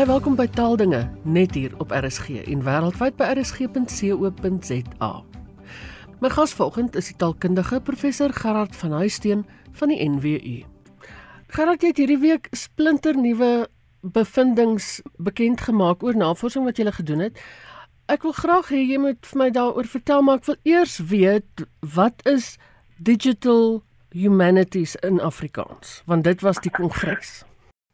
Baie 0.00 0.08
welkom 0.08 0.32
by 0.32 0.46
Taaldinge 0.48 1.02
net 1.28 1.52
hier 1.52 1.74
op 1.76 1.90
RSG 1.92 2.38
en 2.48 2.62
wêreldwyd 2.64 3.18
by 3.18 3.26
rsg.co.za. 3.34 5.10
My 6.24 6.30
gas 6.32 6.54
vanoggend 6.56 6.94
is 6.96 7.10
die 7.10 7.16
taalkundige 7.20 7.82
professor 7.84 8.32
Gerard 8.32 8.72
van 8.80 8.94
Huisteen 8.96 9.42
van 9.76 9.92
die 9.92 9.98
NWU. 10.08 10.54
Gerard 11.52 11.84
het 11.84 12.00
hierdie 12.00 12.16
week 12.22 12.48
splinter 12.56 13.12
nuwe 13.12 13.68
bevindinge 14.00 15.04
bekend 15.20 15.60
gemaak 15.68 16.00
oor 16.00 16.16
navorsing 16.16 16.64
wat 16.64 16.80
jy 16.80 16.88
gele 16.88 16.96
gedoen 16.96 17.26
het. 17.26 17.44
Ek 18.08 18.24
wil 18.24 18.32
graag 18.40 18.72
hê 18.72 18.80
jy 18.80 19.02
moet 19.04 19.20
vir 19.20 19.42
my 19.42 19.50
daaroor 19.52 19.92
vertel, 19.98 20.24
maar 20.24 20.40
ek 20.40 20.48
wil 20.48 20.60
eers 20.64 20.96
weet 21.12 21.68
wat 21.84 22.24
is 22.24 22.54
digital 22.96 23.82
humanities 24.16 24.96
in 25.04 25.20
Afrikaans, 25.20 26.00
want 26.08 26.24
dit 26.24 26.40
was 26.40 26.64
die 26.64 26.72
kongres. 26.72 27.42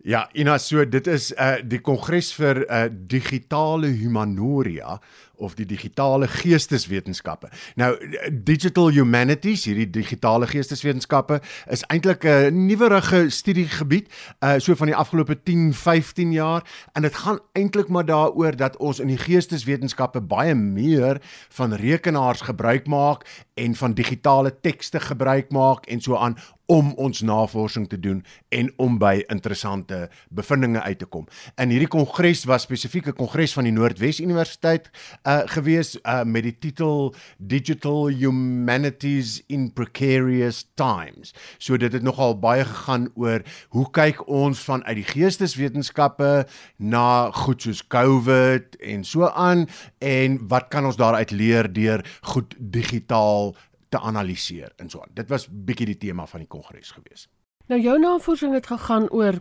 Ja, 0.05 0.29
Ina, 0.37 0.59
so 0.59 0.85
dit 0.85 1.07
is 1.07 1.33
uh 1.33 1.57
die 1.65 1.81
kongres 1.83 2.33
vir 2.37 2.63
uh 2.67 2.85
digitale 2.91 3.89
humanoria 3.97 4.99
of 5.37 5.55
die 5.55 5.67
digitale 5.67 6.29
geesteswetenskappe. 6.29 7.49
Nou 7.75 7.93
digital 8.31 8.91
humanities, 8.91 9.65
hierdie 9.65 9.91
digitale 9.91 10.47
geesteswetenskappe 10.47 11.41
is 11.71 11.85
eintlik 11.93 12.25
'n 12.25 12.67
nuwerige 12.67 13.31
studiegebied 13.31 14.09
uh 14.41 14.59
so 14.59 14.75
van 14.75 14.87
die 14.87 14.97
afgelope 14.97 15.43
10, 15.43 15.75
15 15.75 16.33
jaar 16.33 16.63
en 16.93 17.03
dit 17.03 17.15
gaan 17.15 17.39
eintlik 17.53 17.89
maar 17.89 18.07
daaroor 18.07 18.57
dat 18.57 18.77
ons 18.77 19.01
in 19.01 19.09
die 19.09 19.19
geesteswetenskappe 19.19 20.21
baie 20.21 20.55
meer 20.55 21.21
van 21.49 21.75
rekenaars 21.75 22.41
gebruik 22.41 22.87
maak 22.87 23.27
en 23.55 23.75
van 23.75 23.95
digitale 23.95 24.61
tekste 24.61 25.01
gebruik 25.01 25.51
maak 25.51 25.87
en 25.87 26.01
so 26.01 26.17
aan 26.17 26.37
om 26.67 26.93
ons 26.99 27.21
navorsing 27.21 27.89
te 27.89 27.99
doen 28.01 28.25
en 28.49 28.73
om 28.83 28.99
by 28.99 29.23
interessante 29.31 30.09
bevindinge 30.29 30.83
uit 30.83 30.99
te 30.99 31.07
kom. 31.07 31.27
In 31.55 31.71
hierdie 31.71 31.91
kongres 31.91 32.45
was 32.51 32.67
spesifieke 32.67 33.15
kongres 33.17 33.55
van 33.55 33.69
die 33.69 33.75
Noordwes 33.75 34.21
Universiteit 34.21 34.91
uh 35.27 35.43
gewees 35.51 35.97
uh 36.03 36.23
met 36.25 36.47
die 36.47 36.55
titel 36.59 37.15
Digital 37.39 38.09
Humanities 38.09 39.43
in 39.53 39.73
Precarious 39.73 40.65
Times. 40.75 41.35
So 41.59 41.77
dit 41.77 41.93
het 41.93 42.03
nogal 42.03 42.39
baie 42.39 42.65
gegaan 42.65 43.09
oor 43.15 43.43
hoe 43.75 43.87
kyk 43.91 44.23
ons 44.29 44.63
van 44.65 44.85
uit 44.85 45.01
die 45.03 45.09
geesteswetenskappe 45.09 46.47
na 46.79 47.31
goed 47.35 47.67
soos 47.67 47.83
COVID 47.83 48.79
en 48.81 49.05
so 49.05 49.27
aan 49.29 49.67
en 49.99 50.39
wat 50.49 50.71
kan 50.71 50.87
ons 50.87 50.99
daaruit 51.01 51.31
leer 51.31 51.73
deur 51.73 52.05
goed 52.33 52.55
digitaal 52.59 53.57
te 53.89 53.99
analiseer 53.99 54.73
en 54.77 54.91
so 54.91 55.03
aan. 55.03 55.15
Dit 55.15 55.29
was 55.29 55.49
bietjie 55.51 55.91
die 55.95 56.01
tema 56.09 56.27
van 56.27 56.45
die 56.45 56.51
kongres 56.51 56.95
gewees. 56.95 57.27
Nou 57.67 57.81
jou 57.83 57.99
navorsing 57.99 58.55
het 58.55 58.67
gegaan 58.71 59.11
oor 59.11 59.41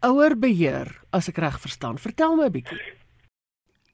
ouer 0.00 0.34
beheer, 0.38 0.90
as 1.10 1.28
ek 1.30 1.38
reg 1.42 1.60
verstaan. 1.62 1.98
Vertel 1.98 2.36
my 2.36 2.46
'n 2.46 2.52
bietjie. 2.52 3.01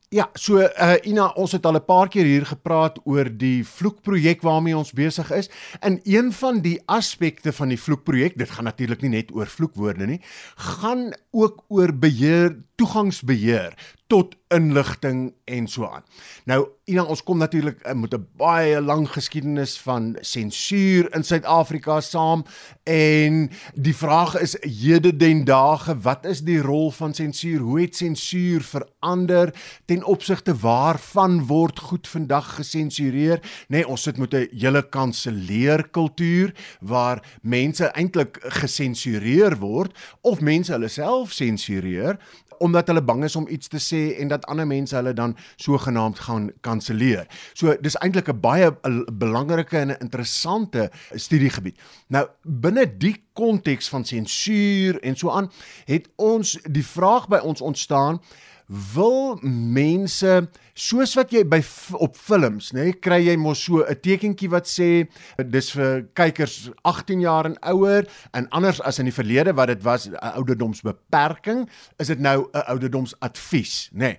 Ja, 0.09 0.31
so 0.41 0.57
uh 0.57 0.95
Ina, 1.05 1.27
ons 1.37 1.53
het 1.53 1.67
al 1.69 1.77
'n 1.77 1.85
paar 1.85 2.09
keer 2.09 2.25
hier 2.25 2.47
gepraat 2.47 2.97
oor 3.05 3.29
die 3.29 3.61
vloekprojek 3.65 4.41
waarmee 4.41 4.77
ons 4.77 4.93
besig 4.93 5.31
is. 5.31 5.51
En 5.81 6.01
een 6.03 6.33
van 6.33 6.61
die 6.61 6.81
aspekte 6.87 7.53
van 7.53 7.69
die 7.69 7.81
vloekprojek, 7.81 8.39
dit 8.39 8.51
gaan 8.51 8.65
natuurlik 8.65 9.01
nie 9.01 9.11
net 9.11 9.35
oor 9.35 9.47
vloekwoorde 9.47 10.07
nie, 10.07 10.21
gaan 10.57 11.13
ook 11.31 11.65
oor 11.69 11.93
beheer, 11.93 12.57
toegangsbeheer 12.77 13.77
tot 14.09 14.35
inligting 14.49 15.35
en 15.45 15.67
so 15.69 15.85
aan. 15.85 16.05
Nou, 16.49 16.63
Ina, 16.89 17.03
ons 17.05 17.21
kom 17.21 17.37
natuurlik 17.37 17.83
uh, 17.85 17.93
met 17.93 18.15
'n 18.17 18.27
baie 18.41 18.81
lang 18.81 19.05
geskiedenis 19.13 19.77
van 19.85 20.17
sensuur 20.21 21.13
in 21.15 21.25
Suid-Afrika 21.25 22.01
saam 22.01 22.45
en 22.85 23.51
die 23.75 23.97
vraag 23.97 24.39
is 24.41 24.57
hede 24.61 25.17
den 25.17 25.45
dae, 25.45 26.01
wat 26.01 26.25
is 26.25 26.41
die 26.41 26.61
rol 26.61 26.91
van 26.91 27.15
sensuur? 27.15 27.61
Hoe 27.61 27.81
het 27.81 27.97
sensuur 27.97 28.63
verander 28.63 29.55
ten 29.85 30.05
opsigte 30.05 30.57
waarvan 30.57 31.47
word 31.47 31.79
goed 31.79 32.09
vandag 32.09 32.55
gesensureer? 32.55 33.39
Nê, 33.39 33.67
nee, 33.69 33.89
ons 33.89 34.03
sit 34.03 34.17
met 34.17 34.35
'n 34.35 34.49
hele 34.53 34.89
kanselleerkultuur 34.89 36.55
waar 36.81 37.23
mense 37.43 37.85
eintlik 37.85 38.39
gesensureer 38.41 39.59
word 39.59 39.93
of 40.21 40.41
mense 40.41 40.73
hulle 40.73 40.89
self 40.89 41.33
sensureer 41.33 42.17
omdat 42.59 42.87
hulle 42.87 43.03
bang 43.03 43.25
is 43.25 43.37
om 43.37 43.47
iets 43.49 43.69
te 43.69 43.81
sê 43.83 44.19
en 44.21 44.29
dat 44.29 44.47
ander 44.47 44.67
mense 44.67 44.97
hulle 44.97 45.13
dan 45.13 45.37
sogenaamd 45.57 46.19
gaan 46.19 46.51
kanselleer. 46.61 47.27
So 47.55 47.77
dis 47.81 47.97
eintlik 47.97 48.29
'n 48.29 48.41
baie 48.41 48.71
belangrike 49.13 49.79
en 49.79 49.89
'n 49.89 50.01
interessante 50.01 50.91
studiegebied. 51.15 51.79
Nou 52.09 52.27
binne 52.43 52.97
die 52.99 53.25
konteks 53.33 53.89
van 53.89 54.05
sensuur 54.05 55.01
en 55.01 55.17
so 55.17 55.31
aan 55.31 55.51
het 55.85 56.09
ons 56.17 56.59
die 56.71 56.87
vraag 56.87 57.29
by 57.29 57.39
ons 57.39 57.61
ontstaan 57.61 58.21
wil 58.69 59.39
mense 59.43 60.33
soos 60.79 61.15
wat 61.17 61.33
jy 61.33 61.41
by 61.49 61.59
op 61.97 62.17
films 62.21 62.71
nê 62.77 62.91
nee, 62.91 62.97
kry 63.01 63.23
jy 63.25 63.37
mos 63.41 63.63
so 63.65 63.81
'n 63.81 64.01
tekentjie 64.05 64.51
wat 64.53 64.69
sê 64.69 65.09
dis 65.41 65.71
vir 65.73 66.05
kykers 66.13 66.71
18 66.85 67.25
jaar 67.25 67.49
en 67.49 67.57
ouer 67.73 68.05
en 68.35 68.49
anders 68.53 68.81
as 68.81 68.99
in 68.99 69.09
die 69.09 69.17
verlede 69.17 69.57
wat 69.57 69.69
dit 69.69 69.83
was 69.83 70.07
'n 70.07 70.17
ouderdomsbeperking 70.21 71.69
is 71.99 72.09
dit 72.09 72.21
nou 72.21 72.49
'n 72.53 72.65
ouderdomsadvies 72.69 73.91
nê. 73.93 73.99
Nee. 73.99 74.19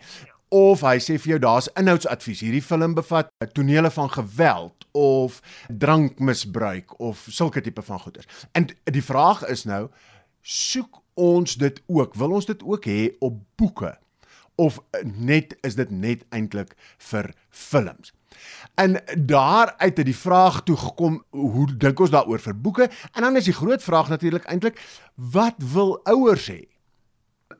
of 0.51 0.81
hy 0.81 0.97
sê 0.97 1.19
vir 1.21 1.35
jou 1.35 1.39
daar's 1.39 1.69
inhoudsadvies. 1.77 2.41
Hierdie 2.41 2.63
film 2.65 2.95
bevat 2.97 3.29
tonele 3.53 3.91
van 3.91 4.09
geweld 4.09 4.85
of 4.97 5.41
drankmisbruik 5.69 6.99
of 6.99 7.27
sulke 7.29 7.61
tipe 7.61 7.81
van 7.81 7.99
goeders. 7.99 8.25
En 8.51 8.65
die 8.83 9.03
vraag 9.03 9.45
is 9.45 9.65
nou 9.69 9.89
soek 10.41 11.03
ons 11.13 11.55
dit 11.55 11.81
ook? 11.85 12.15
Wil 12.15 12.31
ons 12.31 12.45
dit 12.45 12.63
ook 12.63 12.85
hê 12.85 13.11
op 13.19 13.37
boeke 13.55 13.97
of 14.59 14.79
net 15.03 15.55
is 15.63 15.77
dit 15.79 15.91
net 15.91 16.25
eintlik 16.35 16.75
vir 17.09 17.31
films. 17.49 18.11
En 18.79 18.97
daar 19.15 19.73
uit 19.77 19.97
het 19.97 20.05
die 20.07 20.15
vraag 20.15 20.61
toe 20.67 20.77
gekom, 20.77 21.21
hoe 21.29 21.67
dink 21.77 21.99
ons 21.99 22.11
daaroor 22.13 22.43
vir 22.43 22.55
boeke? 22.55 22.89
En 23.13 23.25
dan 23.25 23.39
is 23.39 23.47
die 23.49 23.55
groot 23.55 23.83
vraag 23.83 24.11
natuurlik 24.11 24.47
eintlik, 24.51 24.79
wat 25.15 25.55
wil 25.73 25.97
ouers 26.03 26.47
hê? 26.51 26.61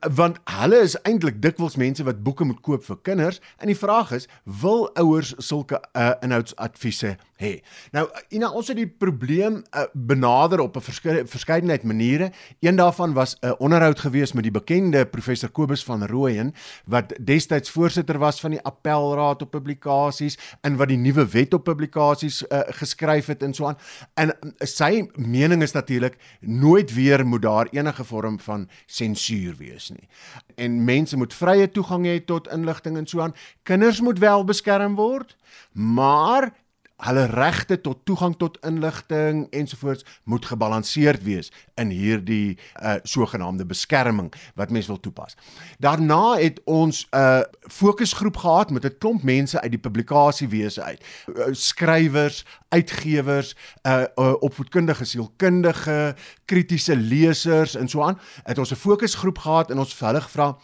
Want 0.08 0.38
hulle 0.44 0.80
is 0.80 0.96
eintlik 1.02 1.42
dikwels 1.42 1.76
mense 1.76 2.04
wat 2.04 2.22
boeke 2.24 2.44
moet 2.44 2.60
koop 2.64 2.84
vir 2.84 2.98
kinders 3.02 3.40
en 3.58 3.68
die 3.68 3.78
vraag 3.78 4.12
is 4.16 4.28
wil 4.44 4.88
ouers 5.00 5.34
sulke 5.38 5.80
uh, 5.92 6.12
inhoudsadviese 6.24 7.16
hê? 7.40 7.52
Nou 7.92 8.06
Ina 8.32 8.50
ons 8.56 8.68
het 8.70 8.78
die 8.78 8.88
probleem 8.88 9.60
uh, 9.60 9.84
benader 9.92 10.60
op 10.60 10.76
'n 10.76 10.80
verskei 10.80 11.26
verskeidenheid 11.26 11.82
maniere. 11.82 12.32
Een 12.60 12.76
daarvan 12.76 13.12
was 13.12 13.36
'n 13.40 13.46
uh, 13.46 13.52
onderhoud 13.58 14.00
gewees 14.00 14.32
met 14.32 14.42
die 14.42 14.52
bekende 14.52 15.06
professor 15.06 15.50
Kobus 15.50 15.84
van 15.84 16.06
Rooyen 16.06 16.54
wat 16.86 17.12
destyds 17.20 17.70
voorsitter 17.70 18.18
was 18.18 18.40
van 18.40 18.50
die 18.50 18.62
appelraad 18.62 19.42
op 19.42 19.50
publikasies 19.50 20.38
en 20.60 20.76
wat 20.76 20.88
die 20.88 20.96
nuwe 20.96 21.26
wet 21.26 21.54
op 21.54 21.64
publikasies 21.64 22.42
uh, 22.48 22.60
geskryf 22.66 23.26
het 23.26 23.42
en 23.42 23.54
so 23.54 23.66
aan. 23.66 23.78
En 24.14 24.28
uh, 24.28 24.50
sy 24.58 25.08
mening 25.14 25.62
is 25.62 25.72
natuurlik 25.72 26.16
nooit 26.40 26.94
weer 26.94 27.26
moet 27.26 27.42
daar 27.42 27.68
enige 27.70 28.04
vorm 28.04 28.40
van 28.40 28.68
sensuur 28.86 29.56
wees 29.56 29.89
nie. 29.90 30.08
En 30.54 30.84
mense 30.84 31.16
moet 31.16 31.34
vrye 31.34 31.70
toegang 31.70 32.06
hê 32.06 32.18
tot 32.24 32.48
inligting 32.52 32.96
en 32.96 33.06
so 33.06 33.20
aan. 33.20 33.34
Kinders 33.62 34.00
moet 34.00 34.18
wel 34.18 34.44
beskerm 34.44 34.94
word, 34.94 35.36
maar 35.72 36.52
hulle 37.00 37.24
regte 37.24 37.80
tot 37.80 38.04
toegang 38.04 38.36
tot 38.36 38.58
inligting 38.66 39.46
ensovoorts 39.50 40.04
moet 40.24 40.46
gebalanseerd 40.46 41.22
wees 41.22 41.52
in 41.80 41.92
hierdie 41.94 42.58
uh 42.82 42.98
sogenaamde 43.02 43.66
beskerming 43.66 44.32
wat 44.54 44.70
mens 44.70 44.86
wil 44.86 45.00
toepas. 45.00 45.36
Daarna 45.78 46.36
het 46.36 46.60
ons 46.64 47.06
'n 47.10 47.16
uh, 47.16 47.40
fokusgroep 47.60 48.36
gehad 48.36 48.70
met 48.70 48.84
'n 48.84 48.98
klomp 48.98 49.22
mense 49.22 49.60
uit 49.60 49.70
die 49.70 49.80
publikasiewese 49.80 50.82
uit. 50.82 51.04
Uh, 51.26 51.44
skrywers, 51.50 52.44
uitgewers, 52.68 53.56
uh, 53.86 54.04
uh 54.16 54.34
opvoedkundige, 54.40 55.04
sielkundige, 55.04 56.14
kritiese 56.44 56.96
lesers 56.96 57.74
en 57.74 57.88
so 57.88 58.02
aan. 58.02 58.20
Het 58.42 58.58
ons 58.58 58.70
'n 58.70 58.74
fokusgroep 58.74 59.38
gehad 59.38 59.70
en 59.70 59.78
ons 59.78 59.94
vir 59.94 60.06
hulle 60.06 60.20
gevra 60.20 60.56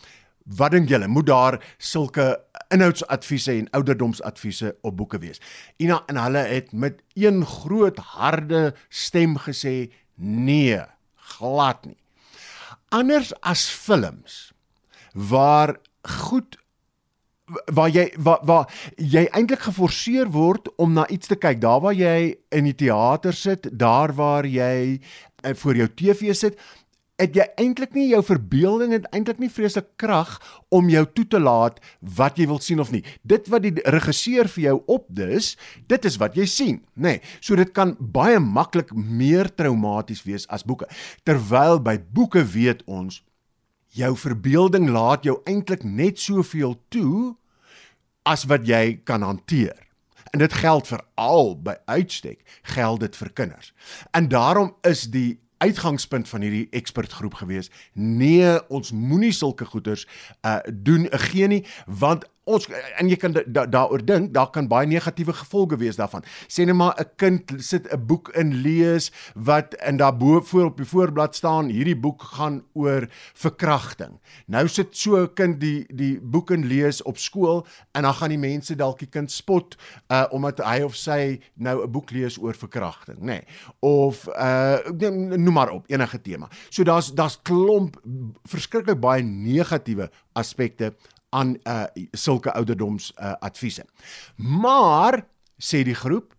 Wat 0.47 0.71
dink 0.71 0.89
julle, 0.89 1.09
moet 1.11 1.27
daar 1.27 1.57
sulke 1.79 2.29
inhoudsadviese 2.71 3.53
en 3.57 3.71
ouderdomsadviese 3.75 4.77
op 4.87 4.97
boeke 4.97 5.19
wees? 5.19 5.41
Ina 5.83 6.03
en 6.07 6.21
hulle 6.23 6.45
het 6.47 6.73
met 6.73 7.03
een 7.19 7.43
groot 7.47 7.99
harde 8.15 8.75
stem 8.89 9.35
gesê 9.43 9.91
nee, 10.15 10.79
glad 11.37 11.85
nie. 11.85 11.99
Anders 12.95 13.33
as 13.43 13.67
films 13.71 14.53
waar 15.13 15.75
goed 16.03 16.59
waar 17.75 17.91
jy 17.91 18.07
waar, 18.19 18.41
waar 18.43 18.73
jy 18.99 19.27
eintlik 19.31 19.63
geforseer 19.67 20.31
word 20.35 20.69
om 20.83 20.97
na 20.97 21.07
iets 21.11 21.31
te 21.31 21.39
kyk, 21.39 21.61
daar 21.63 21.81
waar 21.85 21.95
jy 21.95 22.35
in 22.55 22.67
die 22.67 22.75
teater 22.75 23.35
sit, 23.35 23.69
daar 23.71 24.15
waar 24.19 24.47
jy 24.47 24.99
uh, 24.99 25.55
voor 25.55 25.79
jou 25.79 25.89
TV 25.95 26.35
sit, 26.35 26.59
het 27.21 27.37
jy 27.37 27.47
eintlik 27.61 27.95
nie 27.97 28.09
jou 28.11 28.21
verbeelding 28.25 28.93
het 28.93 29.07
eintlik 29.17 29.39
nie 29.41 29.51
vreeslik 29.53 29.89
krag 30.01 30.37
om 30.75 30.91
jou 30.93 31.05
toe 31.17 31.25
te 31.33 31.41
laat 31.41 31.81
wat 32.17 32.37
jy 32.41 32.49
wil 32.51 32.61
sien 32.61 32.81
of 32.83 32.93
nie. 32.93 33.03
Dit 33.25 33.49
wat 33.53 33.65
die 33.65 33.73
regisseur 33.89 34.51
vir 34.53 34.65
jou 34.67 34.77
opdis, 34.99 35.55
dit 35.89 36.09
is 36.09 36.19
wat 36.21 36.37
jy 36.37 36.47
sien, 36.51 36.83
nê. 36.95 37.17
Nee, 37.17 37.23
so 37.41 37.57
dit 37.57 37.73
kan 37.73 37.95
baie 38.01 38.41
maklik 38.43 38.93
meer 38.93 39.49
traumaties 39.49 40.25
wees 40.27 40.45
as 40.53 40.67
boeke. 40.67 40.89
Terwyl 41.25 41.81
by 41.81 41.97
boeke 42.13 42.45
weet 42.45 42.85
ons 42.85 43.23
jou 43.97 44.13
verbeelding 44.21 44.91
laat 44.93 45.25
jou 45.25 45.39
eintlik 45.49 45.85
net 45.85 46.21
soveel 46.21 46.77
toe 46.93 47.35
as 48.29 48.45
wat 48.51 48.67
jy 48.69 49.01
kan 49.09 49.25
hanteer. 49.25 49.79
En 50.35 50.43
dit 50.43 50.53
geld 50.53 50.89
vir 50.91 51.01
al 51.17 51.55
by 51.65 51.77
uitstek 51.87 52.43
geld 52.75 53.01
dit 53.01 53.17
vir 53.17 53.33
kinders. 53.33 53.73
En 54.13 54.29
daarom 54.29 54.75
is 54.85 55.07
die 55.15 55.39
uitgangspunt 55.59 56.29
van 56.29 56.41
hierdie 56.41 56.67
ekspertgroep 56.71 57.35
gewees. 57.35 57.71
Nee, 57.93 58.69
ons 58.69 58.93
moenie 58.93 59.33
sulke 59.33 59.65
goeters 59.65 60.07
uh 60.43 60.59
doen 60.73 61.09
gee 61.11 61.47
nie 61.47 61.65
want 61.87 62.27
ons 62.47 62.67
en 62.71 63.09
jy 63.11 63.17
kan 63.19 63.35
da, 63.35 63.65
daaroor 63.67 64.03
dink, 64.07 64.31
daar 64.35 64.53
kan 64.55 64.69
baie 64.71 64.87
negatiewe 64.87 65.35
gevolge 65.35 65.79
wees 65.81 65.99
daarvan. 65.99 66.25
Sê 66.47 66.67
net 66.67 66.79
maar 66.79 66.95
'n 66.99 67.11
kind 67.17 67.53
sit 67.59 67.87
'n 67.93 68.07
boek 68.07 68.31
in 68.35 68.55
lees 68.63 69.11
wat 69.35 69.75
in 69.87 69.97
daarbo 69.97 70.41
voor 70.41 70.67
op 70.67 70.77
die 70.77 70.87
voorblad 70.87 71.35
staan, 71.35 71.69
hierdie 71.69 71.97
boek 71.97 72.23
gaan 72.23 72.63
oor 72.75 73.09
verkrachting. 73.35 74.21
Nou 74.47 74.69
sit 74.69 74.97
so 74.97 75.17
'n 75.17 75.35
kind 75.35 75.61
die 75.61 75.87
die 75.89 76.21
boek 76.21 76.51
in 76.51 76.67
lees 76.67 77.03
op 77.03 77.19
skool 77.19 77.67
en 77.93 78.03
dan 78.03 78.15
gaan 78.15 78.31
die 78.31 78.39
mense 78.39 78.77
dalk 78.77 78.99
die 78.99 79.11
kind 79.11 79.31
spot 79.31 79.77
uh 80.11 80.27
omdat 80.31 80.59
hy 80.59 80.83
of 80.83 80.95
sy 80.95 81.41
nou 81.55 81.83
'n 81.83 81.91
boek 81.91 82.11
lees 82.11 82.39
oor 82.39 82.55
verkrachting, 82.55 83.19
nê. 83.19 83.25
Nee. 83.27 83.43
Of 83.81 84.29
uh 84.29 84.79
noem 85.37 85.53
maar 85.53 85.71
op 85.71 85.85
enige 85.87 86.21
tema. 86.21 86.49
So 86.71 86.85
daar's 86.85 87.15
daar's 87.15 87.39
klomp 87.43 88.01
verskriklik 88.45 89.01
baie 89.01 89.23
negatiewe 89.23 90.11
aspekte 90.33 90.95
aan 91.31 91.57
uh 91.65 91.85
sulke 92.13 92.53
ouderdoms 92.53 93.13
uh 93.19 93.35
adviese. 93.41 93.85
Maar 94.37 95.25
sê 95.59 95.83
die 95.85 95.95
groep 95.95 96.37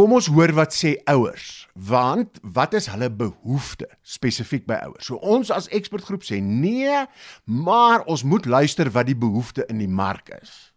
Kom 0.00 0.14
ons 0.16 0.30
hoor 0.32 0.54
wat 0.56 0.72
sê 0.72 0.94
ouers, 1.12 1.66
want 1.74 2.38
wat 2.56 2.72
is 2.78 2.86
hulle 2.88 3.10
behoefte 3.12 3.84
spesifiek 4.00 4.62
by 4.64 4.78
ouers? 4.86 5.10
So 5.10 5.18
ons 5.20 5.50
as 5.52 5.66
ekspertgroep 5.76 6.24
sê 6.24 6.38
nee, 6.40 7.02
maar 7.44 8.06
ons 8.08 8.22
moet 8.24 8.48
luister 8.48 8.88
wat 8.94 9.10
die 9.10 9.18
behoefte 9.18 9.66
in 9.68 9.82
die 9.82 9.90
mark 9.90 10.30
is. 10.38 10.70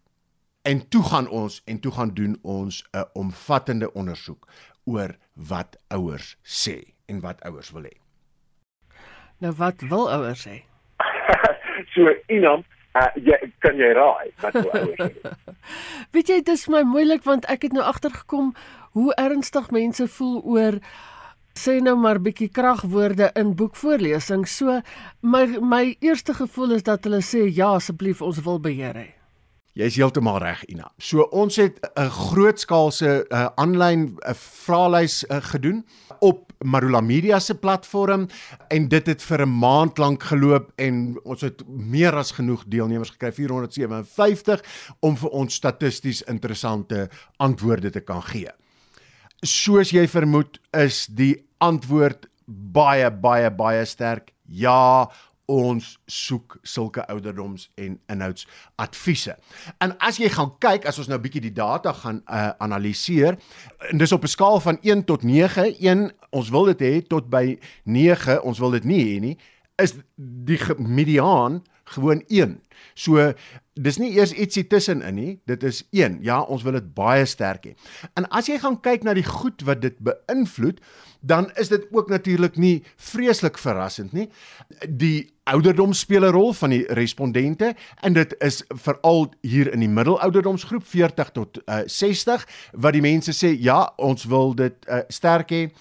En 0.67 0.81
toe 0.91 1.05
gaan 1.07 1.29
ons 1.31 1.61
en 1.71 1.79
toe 1.79 1.93
gaan 1.95 2.11
doen 2.17 2.35
ons 2.41 2.83
'n 2.91 3.05
omvattende 3.13 3.93
ondersoek 3.93 4.47
oor 4.83 5.15
wat 5.35 5.79
ouers 5.87 6.35
sê 6.43 6.95
en 7.07 7.23
wat 7.23 7.39
ouers 7.47 7.71
wil 7.71 7.87
hê. 7.87 7.95
Nou 9.39 9.53
wat 9.55 9.81
wil 9.87 10.11
ouers 10.11 10.47
sê? 10.47 10.63
so 11.95 12.11
Inam, 12.27 12.65
Uh, 12.93 13.09
jy 13.17 13.37
kan 13.63 13.79
jy 13.79 13.89
raai 13.97 14.29
wat 14.43 14.59
ouers. 14.61 15.15
Weet 16.13 16.29
jy 16.29 16.35
dit 16.43 16.51
is 16.53 16.67
my 16.69 16.83
moeilik 16.85 17.23
want 17.25 17.47
ek 17.49 17.65
het 17.65 17.73
nou 17.73 17.85
agtergekom 17.85 18.51
hoe 18.93 19.15
ernstig 19.17 19.71
mense 19.73 20.05
voel 20.17 20.37
oor 20.45 20.77
sê 21.57 21.79
nou 21.81 21.95
maar 21.97 22.19
bietjie 22.21 22.51
kragwoorde 22.53 23.31
in 23.39 23.55
boekvoorlesing. 23.57 24.45
So 24.49 24.81
my 25.21 25.45
my 25.57 25.83
eerste 26.05 26.37
gevoel 26.37 26.77
is 26.77 26.85
dat 26.85 27.09
hulle 27.09 27.23
sê 27.25 27.47
ja 27.49 27.73
asseblief 27.79 28.21
ons 28.21 28.41
wil 28.45 28.61
beheer 28.61 28.97
hê. 28.97 29.09
Jy 29.73 29.89
is 29.89 29.95
heeltemal 29.97 30.37
reg 30.37 30.61
Ina. 30.69 30.91
So 31.01 31.25
ons 31.33 31.57
het 31.57 31.81
'n 31.97 32.09
grootskaalse 32.09 33.25
aanlyn 33.57 34.03
uh, 34.21 34.29
uh, 34.29 34.33
vraelys 34.37 35.23
uh, 35.25 35.41
gedoen 35.41 35.85
op 36.19 36.52
Marula 36.63 37.01
Media 37.01 37.39
se 37.39 37.55
platform 37.55 38.27
en 38.69 38.87
dit 38.87 39.07
het 39.07 39.21
vir 39.21 39.45
'n 39.45 39.59
maand 39.59 39.97
lank 39.97 40.23
geloop 40.23 40.71
en 40.77 41.19
ons 41.23 41.41
het 41.41 41.63
meer 41.67 42.15
as 42.15 42.31
genoeg 42.31 42.63
deelnemers 42.67 43.11
gekry 43.11 43.31
457 43.31 44.61
om 44.99 45.17
vir 45.17 45.29
ons 45.29 45.53
statisties 45.53 46.21
interessante 46.21 47.09
antwoorde 47.37 47.89
te 47.89 47.99
kan 47.99 48.21
gee. 48.21 48.49
Soos 49.41 49.91
jy 49.91 50.07
vermoed 50.07 50.59
is 50.71 51.07
die 51.07 51.45
antwoord 51.57 52.27
baie 52.45 53.11
baie 53.11 53.51
baie 53.51 53.85
sterk. 53.85 54.31
Ja, 54.45 55.09
ons 55.53 55.87
soek 56.09 56.57
sulke 56.65 57.05
ouderdoms 57.11 57.67
en 57.75 57.97
inhoudsadviese. 58.11 59.35
En 59.83 59.95
as 60.03 60.19
jy 60.21 60.29
gaan 60.33 60.53
kyk, 60.63 60.87
as 60.89 60.99
ons 61.01 61.09
nou 61.11 61.19
bietjie 61.21 61.43
die 61.45 61.55
data 61.55 61.93
gaan 62.01 62.21
uh, 62.25 62.51
analiseer, 62.63 63.37
en 63.91 64.01
dis 64.01 64.15
op 64.15 64.25
'n 64.25 64.33
skaal 64.33 64.59
van 64.63 64.79
1 64.81 65.05
tot 65.09 65.23
9, 65.23 65.69
1 65.79 66.11
ons 66.31 66.49
wil 66.49 66.65
dit 66.73 66.81
hê 66.81 66.93
tot 67.07 67.29
by 67.29 67.59
9, 67.83 68.41
ons 68.41 68.59
wil 68.59 68.71
dit 68.79 68.83
nie 68.83 69.03
hê 69.03 69.19
nie, 69.19 69.37
is 69.81 69.95
die 70.15 70.59
mediaan 70.77 71.63
gewoon 71.83 72.23
1. 72.27 72.61
So 72.93 73.33
dis 73.73 73.97
nie 73.97 74.11
eers 74.15 74.33
ietsie 74.33 74.65
tussenin 74.69 75.15
nie, 75.17 75.31
dit 75.49 75.63
is 75.63 75.83
1. 75.91 76.19
Ja, 76.25 76.41
ons 76.41 76.63
wil 76.65 76.77
dit 76.77 76.93
baie 76.95 77.25
sterk 77.25 77.65
hê. 77.65 77.73
En 78.17 78.27
as 78.29 78.49
jy 78.49 78.59
gaan 78.61 78.79
kyk 78.81 79.03
na 79.03 79.15
die 79.17 79.25
goed 79.27 79.65
wat 79.67 79.81
dit 79.81 79.97
beïnvloed, 80.03 80.81
dan 81.25 81.51
is 81.55 81.67
dit 81.67 81.87
ook 81.91 82.09
natuurlik 82.09 82.57
nie 82.57 82.83
vreeslik 82.95 83.57
verrassend 83.57 84.11
nie. 84.11 84.29
Die 84.89 85.31
ouderdom 85.43 85.93
speel 85.93 86.25
'n 86.25 86.35
rol 86.35 86.53
van 86.53 86.69
die 86.69 86.85
respondente 86.93 87.75
en 88.01 88.13
dit 88.13 88.35
is 88.39 88.63
veral 88.67 89.33
hier 89.41 89.71
in 89.73 89.79
die 89.79 89.89
middelouderdomsgroep 89.89 90.87
40 90.87 91.29
tot 91.29 91.59
uh, 91.65 91.79
60 91.85 92.47
wat 92.71 92.93
die 92.93 93.01
mense 93.01 93.31
sê 93.31 93.55
ja, 93.59 93.93
ons 93.95 94.23
wil 94.23 94.55
dit 94.55 94.75
uh, 94.87 94.99
sterk 95.07 95.51
hê 95.51 95.71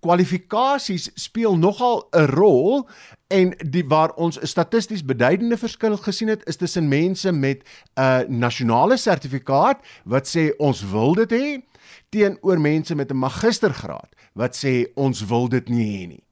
kwalifikasies 0.00 1.10
speel 1.14 1.56
nogal 1.58 2.08
'n 2.12 2.26
rol 2.26 2.88
en 3.28 3.54
die 3.58 3.84
waar 3.84 4.12
ons 4.14 4.40
'n 4.40 4.46
statisties 4.46 5.04
beduidende 5.04 5.56
verskil 5.56 5.96
gesien 5.96 6.28
het 6.28 6.46
is 6.46 6.56
tussen 6.56 6.88
mense 6.88 7.32
met 7.32 7.62
'n 7.96 8.38
nasionale 8.38 8.96
sertifikaat 8.96 9.78
wat 10.04 10.36
sê 10.36 10.56
ons 10.56 10.90
wil 10.90 11.14
dit 11.14 11.32
hê 11.32 11.62
teenoor 12.08 12.60
mense 12.60 12.94
met 12.94 13.10
'n 13.10 13.18
magistergraad 13.18 14.14
wat 14.34 14.56
sê 14.56 14.86
ons 14.94 15.26
wil 15.26 15.48
dit 15.48 15.68
nie 15.68 15.86
hê 15.86 16.08
nie. 16.08 16.24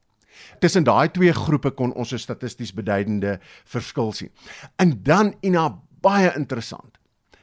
Tussen 0.61 0.85
daai 0.85 1.09
twee 1.11 1.33
groepe 1.33 1.71
kon 1.71 1.93
ons 1.93 2.13
'n 2.13 2.19
statisties 2.19 2.73
beduidende 2.73 3.41
verskil 3.65 4.13
sien. 4.13 4.31
En 4.77 5.03
dan 5.03 5.35
ina 5.41 5.83
baie 6.01 6.33
interessant. 6.37 6.99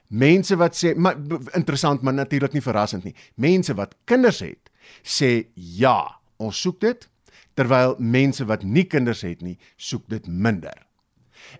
Mense 0.08 0.56
wat 0.56 0.76
sê 0.76 0.96
maar 0.96 1.18
interessant 1.54 2.02
maar 2.02 2.14
natuurlik 2.14 2.54
nie 2.54 2.62
verrassend 2.62 3.04
nie. 3.04 3.16
Mense 3.36 3.74
wat 3.74 3.96
kinders 4.06 4.40
het 4.40 4.70
sê 5.04 5.48
ja, 5.54 6.20
ons 6.38 6.62
soek 6.62 6.80
dit 6.80 7.10
terwyl 7.54 7.96
mense 8.00 8.46
wat 8.46 8.64
nie 8.64 8.86
kinders 8.90 9.22
het 9.22 9.42
nie, 9.42 9.58
soek 9.78 10.08
dit 10.10 10.28
minder. 10.28 10.86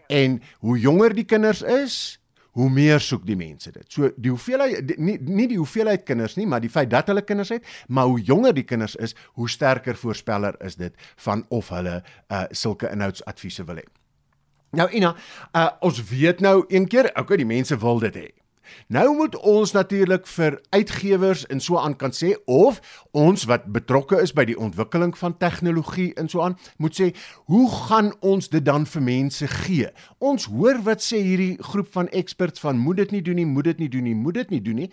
En 0.10 0.42
hoe 0.60 0.80
jonger 0.80 1.14
die 1.14 1.26
kinders 1.26 1.62
is, 1.62 2.20
hoe 2.58 2.70
meer 2.70 3.02
soek 3.02 3.26
die 3.26 3.38
mense 3.38 3.72
dit. 3.74 3.86
So 3.92 4.12
die 4.16 4.32
hoeveelheid 4.34 4.88
die, 4.92 4.98
nie 5.02 5.18
nie 5.22 5.48
die 5.50 5.58
hoeveelheid 5.58 6.06
kinders 6.06 6.38
nie, 6.38 6.46
maar 6.50 6.62
die 6.64 6.72
feit 6.72 6.92
dat 6.92 7.10
hulle 7.10 7.26
kinders 7.26 7.54
het, 7.56 7.66
maar 7.88 8.12
hoe 8.12 8.22
jonger 8.22 8.54
die 8.54 8.66
kinders 8.68 8.96
is, 8.96 9.16
hoe 9.40 9.50
sterker 9.50 9.98
voorspeller 9.98 10.58
is 10.66 10.78
dit 10.80 10.94
van 11.26 11.46
of 11.50 11.72
hulle 11.74 12.02
uh 12.30 12.46
sulke 12.52 12.92
inhoudsadviese 12.94 13.66
wil 13.70 13.82
hê. 13.82 13.88
Nou 14.78 14.90
Ina, 14.90 15.16
uh 15.54 15.70
ons 15.86 16.04
weet 16.10 16.42
nou 16.42 16.64
een 16.70 16.88
keer, 16.90 17.12
okay, 17.20 17.38
die 17.42 17.50
mense 17.50 17.78
wil 17.82 18.02
dit 18.06 18.22
hê. 18.22 18.30
Nou 18.88 19.16
moet 19.16 19.36
ons 19.36 19.72
natuurlik 19.72 20.28
vir 20.28 20.60
uitgewers 20.70 21.46
en 21.48 21.60
so 21.60 21.78
aan 21.78 21.96
kan 21.96 22.12
sê 22.12 22.34
of 22.46 22.80
ons 23.12 23.46
wat 23.50 23.66
betrokke 23.76 24.22
is 24.22 24.34
by 24.34 24.46
die 24.50 24.58
ontwikkeling 24.60 25.14
van 25.18 25.38
tegnologie 25.38 26.12
en 26.20 26.30
so 26.30 26.42
aan 26.42 26.58
moet 26.78 26.96
sê 27.00 27.12
hoe 27.52 27.68
gaan 27.72 28.14
ons 28.22 28.50
dit 28.50 28.66
dan 28.66 28.86
vir 28.86 29.02
mense 29.02 29.48
gee? 29.48 29.92
Ons 30.20 30.46
hoor 30.52 30.82
wat 30.88 31.04
sê 31.04 31.22
hierdie 31.24 31.58
groep 31.64 31.92
van 31.94 32.10
experts 32.10 32.64
van 32.64 32.78
moet 32.78 33.04
dit 33.04 33.12
nie 33.12 33.22
doen 33.22 33.42
nie, 33.42 33.46
moet 33.46 33.72
dit 33.72 33.86
nie 33.86 33.90
doen 33.90 34.04
nie, 34.04 34.16
moet 34.16 34.42
dit 34.42 34.50
nie 34.58 34.62
doen 34.62 34.84
nie. 34.84 34.92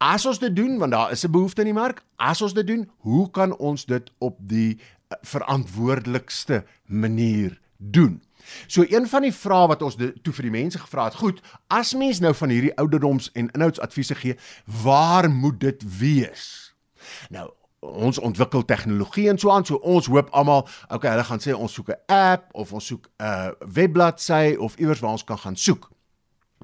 As 0.00 0.24
ons 0.26 0.38
dit 0.40 0.54
doen 0.56 0.78
want 0.80 0.92
daar 0.92 1.12
is 1.12 1.24
'n 1.24 1.30
behoefte 1.30 1.60
in 1.60 1.72
die 1.72 1.80
mark, 1.80 2.02
as 2.16 2.42
ons 2.42 2.54
dit 2.54 2.66
doen, 2.66 2.88
hoe 3.04 3.30
kan 3.30 3.56
ons 3.56 3.84
dit 3.84 4.10
op 4.18 4.36
die 4.40 4.78
eh, 5.08 5.16
verantwoordelikste 5.22 6.64
manier 6.86 7.60
doen? 7.76 8.22
So 8.66 8.84
een 8.88 9.06
van 9.08 9.22
die 9.22 9.34
vrae 9.34 9.68
wat 9.68 9.82
ons 9.82 9.96
toe 9.96 10.32
vir 10.32 10.48
die 10.48 10.54
mense 10.54 10.78
gevra 10.78 11.04
het, 11.04 11.14
goed, 11.20 11.40
as 11.68 11.94
mens 11.94 12.20
nou 12.20 12.34
van 12.34 12.48
hierdie 12.48 12.74
ouderdoms 12.76 13.30
en 13.32 13.50
inhoudsadviese 13.50 14.14
gee, 14.14 14.36
waar 14.82 15.30
moet 15.30 15.60
dit 15.60 15.84
wees? 15.98 16.74
Nou, 17.30 17.48
ons 17.80 18.18
ontwikkel 18.18 18.64
tegnologie 18.64 19.28
en 19.30 19.38
so 19.38 19.50
aan, 19.50 19.64
so 19.64 19.80
ons 19.80 20.06
hoop 20.12 20.28
almal, 20.36 20.66
okay, 20.88 21.10
hulle 21.14 21.24
gaan 21.24 21.40
sê 21.40 21.54
ons 21.56 21.72
soek 21.72 21.88
'n 21.90 22.00
app 22.12 22.50
of 22.52 22.72
ons 22.72 22.86
soek 22.86 23.08
'n 23.18 23.54
webbladsy 23.74 24.56
of 24.58 24.76
iewers 24.76 25.00
waar 25.00 25.16
ons 25.16 25.24
kan 25.24 25.38
gaan 25.38 25.56
soek. 25.56 25.90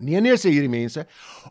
Nee 0.00 0.20
nee 0.20 0.36
sê 0.36 0.50
hierdie 0.52 0.68
mense, 0.68 1.06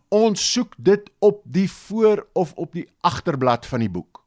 ons 0.09 0.51
soek 0.53 0.75
dit 0.77 1.09
op 1.19 1.41
die 1.43 1.71
voor 1.71 2.27
of 2.33 2.53
op 2.53 2.73
die 2.73 2.87
agterblad 3.01 3.65
van 3.65 3.79
die 3.79 3.89
boek. 3.89 4.23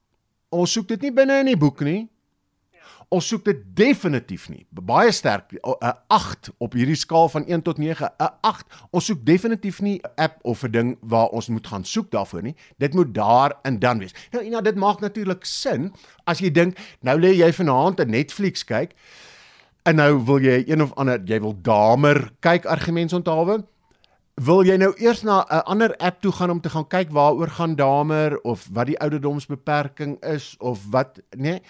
Ons 0.48 0.72
soek 0.72 0.88
dit 0.88 1.00
nie 1.00 1.12
binne 1.12 1.38
in 1.38 1.46
die 1.52 1.56
boek 1.56 1.80
nie. 1.80 2.08
Ons 3.08 3.24
soek 3.30 3.46
dit 3.46 3.60
definitief 3.72 4.50
nie. 4.52 4.66
Baie 4.68 5.12
sterk 5.12 5.54
'n 5.56 5.92
8 6.08 6.50
op 6.58 6.72
hierdie 6.72 6.96
skaal 6.96 7.28
van 7.28 7.44
1 7.48 7.62
tot 7.62 7.78
9, 7.78 8.04
'n 8.04 8.28
8. 8.40 8.66
Ons 8.90 9.04
soek 9.04 9.24
definitief 9.24 9.80
nie 9.80 9.96
'n 9.96 10.10
app 10.16 10.38
of 10.42 10.62
'n 10.62 10.70
ding 10.70 10.98
waar 11.00 11.28
ons 11.28 11.48
moet 11.48 11.66
gaan 11.66 11.84
soek 11.84 12.10
daarvoor 12.10 12.42
nie. 12.42 12.54
Dit 12.76 12.94
moet 12.94 13.14
daar 13.14 13.56
en 13.62 13.78
dan 13.78 13.98
wees. 13.98 14.14
Nou 14.32 14.44
Ina, 14.44 14.60
dit 14.60 14.74
maak 14.74 15.00
natuurlik 15.00 15.44
sin 15.44 15.92
as 16.24 16.38
jy 16.38 16.50
dink 16.50 16.76
nou 17.00 17.18
lê 17.18 17.32
jy 17.32 17.52
vanaand 17.52 18.00
'n 18.00 18.10
Netflix 18.10 18.64
kyk 18.64 18.92
en 19.84 19.96
nou 19.96 20.24
wil 20.24 20.40
jy 20.40 20.64
een 20.66 20.82
of 20.82 20.94
ander 20.94 21.20
jy 21.24 21.40
wil 21.40 21.56
damer 21.62 22.30
kyk 22.40 22.66
argumente 22.66 23.16
onthou. 23.16 23.64
Wil 24.34 24.64
jy 24.64 24.76
nou 24.76 24.92
eers 24.98 25.22
na 25.22 25.46
'n 25.48 25.64
ander 25.64 25.96
app 25.96 26.20
toe 26.20 26.32
gaan 26.32 26.50
om 26.50 26.60
te 26.60 26.70
gaan 26.70 26.86
kyk 26.86 27.10
waaroor 27.10 27.48
gaan 27.48 27.74
damer 27.74 28.40
of 28.42 28.68
wat 28.72 28.86
die 28.86 28.98
ouderdomsbeperking 28.98 30.22
is 30.22 30.56
of 30.58 30.90
wat 30.90 31.20
nee 31.36 31.62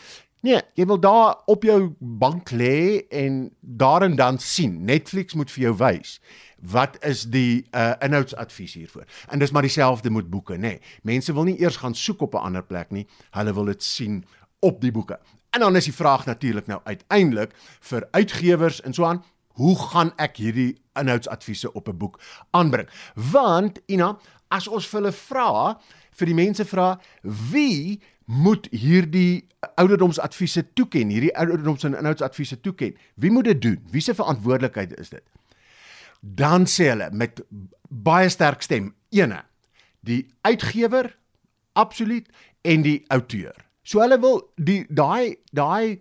Nee, 0.46 0.60
jy 0.78 0.84
wil 0.86 1.00
daar 1.02 1.36
op 1.50 1.64
jou 1.66 1.94
bank 1.98 2.50
lê 2.50 3.06
en 3.10 3.50
daarin 3.60 4.16
dan 4.16 4.38
sien. 4.38 4.84
Netflix 4.84 5.34
moet 5.34 5.50
vir 5.50 5.62
jou 5.62 5.74
wys 5.76 6.18
wat 6.58 6.96
is 7.06 7.22
die 7.30 7.66
uh 7.70 7.92
inhoudsadvies 8.02 8.74
hiervoor. 8.74 9.04
En 9.30 9.38
dis 9.38 9.50
maar 9.50 9.62
dieselfde 9.62 10.10
met 10.10 10.30
boeke, 10.30 10.56
nê. 10.56 10.58
Nee. 10.58 10.80
Mense 11.02 11.32
wil 11.32 11.46
nie 11.46 11.58
eers 11.60 11.76
gaan 11.76 11.94
soek 11.94 12.20
op 12.20 12.34
'n 12.34 12.50
ander 12.50 12.64
plek 12.64 12.90
nie. 12.90 13.06
Hulle 13.30 13.54
wil 13.54 13.64
dit 13.64 13.82
sien 13.82 14.24
op 14.60 14.80
die 14.80 14.92
boeke. 14.92 15.18
En 15.50 15.60
dan 15.60 15.76
is 15.76 15.84
die 15.84 15.94
vraag 15.94 16.26
natuurlik 16.26 16.66
nou 16.66 16.80
uiteindelik 16.84 17.54
vir 17.80 18.08
uitgewers 18.10 18.80
en 18.80 18.94
so 18.94 19.04
aan, 19.04 19.24
hoe 19.48 19.78
gaan 19.78 20.12
ek 20.16 20.36
hierdie 20.36 20.76
inhoudsadviese 20.94 21.72
op 21.72 21.88
'n 21.88 21.96
boek 21.96 22.20
aanbring? 22.50 22.88
Want 23.14 23.80
Ina, 23.86 24.18
as 24.48 24.68
ons 24.68 24.86
vir 24.86 25.00
hulle 25.00 25.12
vra, 25.12 25.80
vir 26.10 26.26
die 26.26 26.34
mense 26.34 26.64
vra, 26.64 27.00
wie 27.22 28.00
moet 28.28 28.68
hierdie 28.76 29.48
ouderdomsadviese 29.80 30.66
toeken, 30.76 31.08
hierdie 31.08 31.32
ouderdoms 31.36 31.86
en 31.88 31.96
inhoudsadviese 31.96 32.60
toeken? 32.60 32.96
Wie 33.16 33.30
moet 33.32 33.48
dit 33.48 33.62
doen? 33.62 33.78
Wie 33.90 34.04
se 34.04 34.14
verantwoordelikheid 34.14 34.92
is 35.00 35.08
dit? 35.14 35.24
Dan 36.20 36.66
sê 36.68 36.90
hulle 36.92 37.08
met 37.12 37.40
baie 37.88 38.28
sterk 38.28 38.62
stem, 38.62 38.92
ene, 39.14 39.40
die 40.04 40.26
uitgewer 40.44 41.14
absoluut 41.78 42.28
en 42.68 42.84
die 42.84 43.00
outeur. 43.14 43.56
So 43.88 44.02
hulle 44.02 44.18
wil 44.20 44.42
die 44.60 44.82
daai 44.92 45.38
daai 45.56 45.96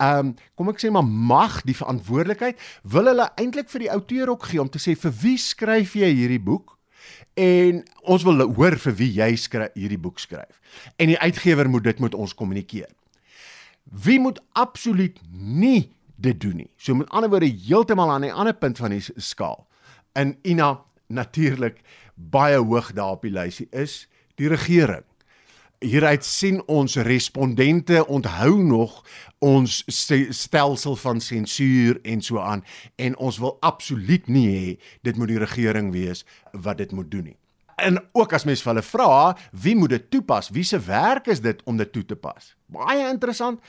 ehm 0.00 0.30
um, 0.30 0.30
kom 0.56 0.70
ek 0.72 0.80
sê 0.80 0.88
maar 0.90 1.04
mag 1.04 1.58
die 1.68 1.76
verantwoordelikheid 1.76 2.62
wil 2.94 3.10
hulle 3.10 3.28
eintlik 3.36 3.68
vir 3.68 3.84
die 3.84 3.92
outeur 3.92 4.32
ook 4.32 4.48
gee 4.48 4.62
om 4.62 4.70
te 4.72 4.80
sê 4.80 4.96
vir 4.96 5.12
wie 5.20 5.36
skryf 5.36 5.92
jy 6.00 6.08
hierdie 6.16 6.40
boek? 6.40 6.75
En 7.36 7.82
ons 8.08 8.22
wil 8.24 8.46
hoor 8.56 8.78
vir 8.80 8.94
wie 8.96 9.10
jy 9.18 9.34
skryf 9.36 9.74
hierdie 9.76 10.00
boek 10.00 10.18
skryf. 10.18 10.60
En 10.96 11.12
die 11.12 11.18
uitgewer 11.20 11.68
moet 11.68 11.84
dit 11.84 11.98
met 12.00 12.14
ons 12.14 12.34
kommunikeer. 12.34 12.88
Wie 13.84 14.18
moet 14.20 14.40
absoluut 14.52 15.20
nie 15.30 15.92
dit 16.16 16.40
doen 16.40 16.56
nie. 16.56 16.70
So 16.76 16.96
met 16.96 17.10
ander 17.12 17.30
woorde 17.30 17.50
heeltemal 17.50 18.10
aan 18.10 18.24
'n 18.24 18.32
ander 18.32 18.54
punt 18.54 18.78
van 18.78 18.90
die 18.90 19.04
skaal. 19.16 19.66
In 20.14 20.38
Ina 20.42 20.80
natuurlik 21.06 21.80
baie 22.14 22.56
hoog 22.56 22.92
daar 22.92 23.10
op 23.10 23.22
die 23.22 23.30
lysie 23.30 23.68
is 23.70 24.08
die 24.34 24.48
regering 24.48 25.04
hieruit 25.84 26.24
sien 26.24 26.60
ons 26.66 26.96
respondente 27.06 28.06
onthou 28.06 28.62
nog 28.62 29.00
ons 29.38 29.82
stelsel 30.28 30.96
van 30.96 31.20
sensuur 31.20 31.98
en 32.02 32.22
so 32.22 32.40
aan 32.40 32.64
en 32.96 33.16
ons 33.16 33.38
wil 33.38 33.56
absoluut 33.60 34.28
nie 34.28 34.46
hê 34.48 34.76
dit 35.02 35.16
moet 35.16 35.34
die 35.34 35.42
regering 35.42 35.92
wees 35.92 36.24
wat 36.52 36.78
dit 36.78 36.92
moet 36.92 37.10
doen 37.10 37.30
nie. 37.32 37.38
En 37.76 38.00
ook 38.16 38.32
as 38.32 38.46
mens 38.48 38.62
vir 38.64 38.72
hulle 38.72 38.84
vra, 38.88 39.36
wie 39.52 39.74
moet 39.76 39.92
dit 39.92 40.10
toepas? 40.10 40.48
Wie 40.48 40.64
se 40.64 40.80
werk 40.80 41.26
is 41.28 41.42
dit 41.44 41.60
om 41.68 41.76
dit 41.76 41.90
toe 41.92 42.04
te 42.08 42.16
pas? 42.16 42.54
Baie 42.72 43.04
interessant. 43.10 43.60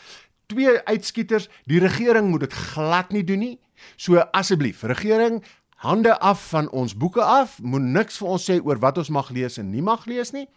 Twee 0.48 0.78
uitskieters, 0.88 1.50
die 1.68 1.82
regering 1.84 2.30
moet 2.32 2.46
dit 2.46 2.54
glad 2.56 3.12
nie 3.12 3.26
doen 3.28 3.44
nie. 3.44 3.58
So 4.00 4.24
asseblief, 4.32 4.86
regering, 4.88 5.42
hande 5.84 6.16
af 6.24 6.46
van 6.54 6.70
ons 6.72 6.96
boeke 6.96 7.22
af. 7.22 7.60
Moet 7.60 7.84
niks 8.00 8.22
vir 8.22 8.32
ons 8.38 8.48
sê 8.48 8.62
oor 8.64 8.80
wat 8.80 8.98
ons 9.04 9.12
mag 9.12 9.28
lees 9.36 9.60
en 9.60 9.74
nie 9.76 9.84
mag 9.84 10.08
lees 10.08 10.32
nie. 10.32 10.48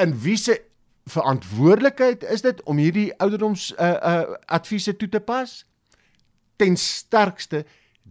In 0.00 0.16
wie 0.24 0.38
se 0.40 0.56
verantwoordelikheid 1.08 2.24
is 2.28 2.44
dit 2.44 2.62
om 2.68 2.78
hierdie 2.80 3.10
ouderdoms 3.18 3.72
uh 3.78 3.96
uh 4.12 4.36
adviese 4.46 4.96
toe 4.96 5.08
te 5.08 5.20
pas? 5.20 5.64
Ten 6.56 6.76
sterkste 6.76 7.64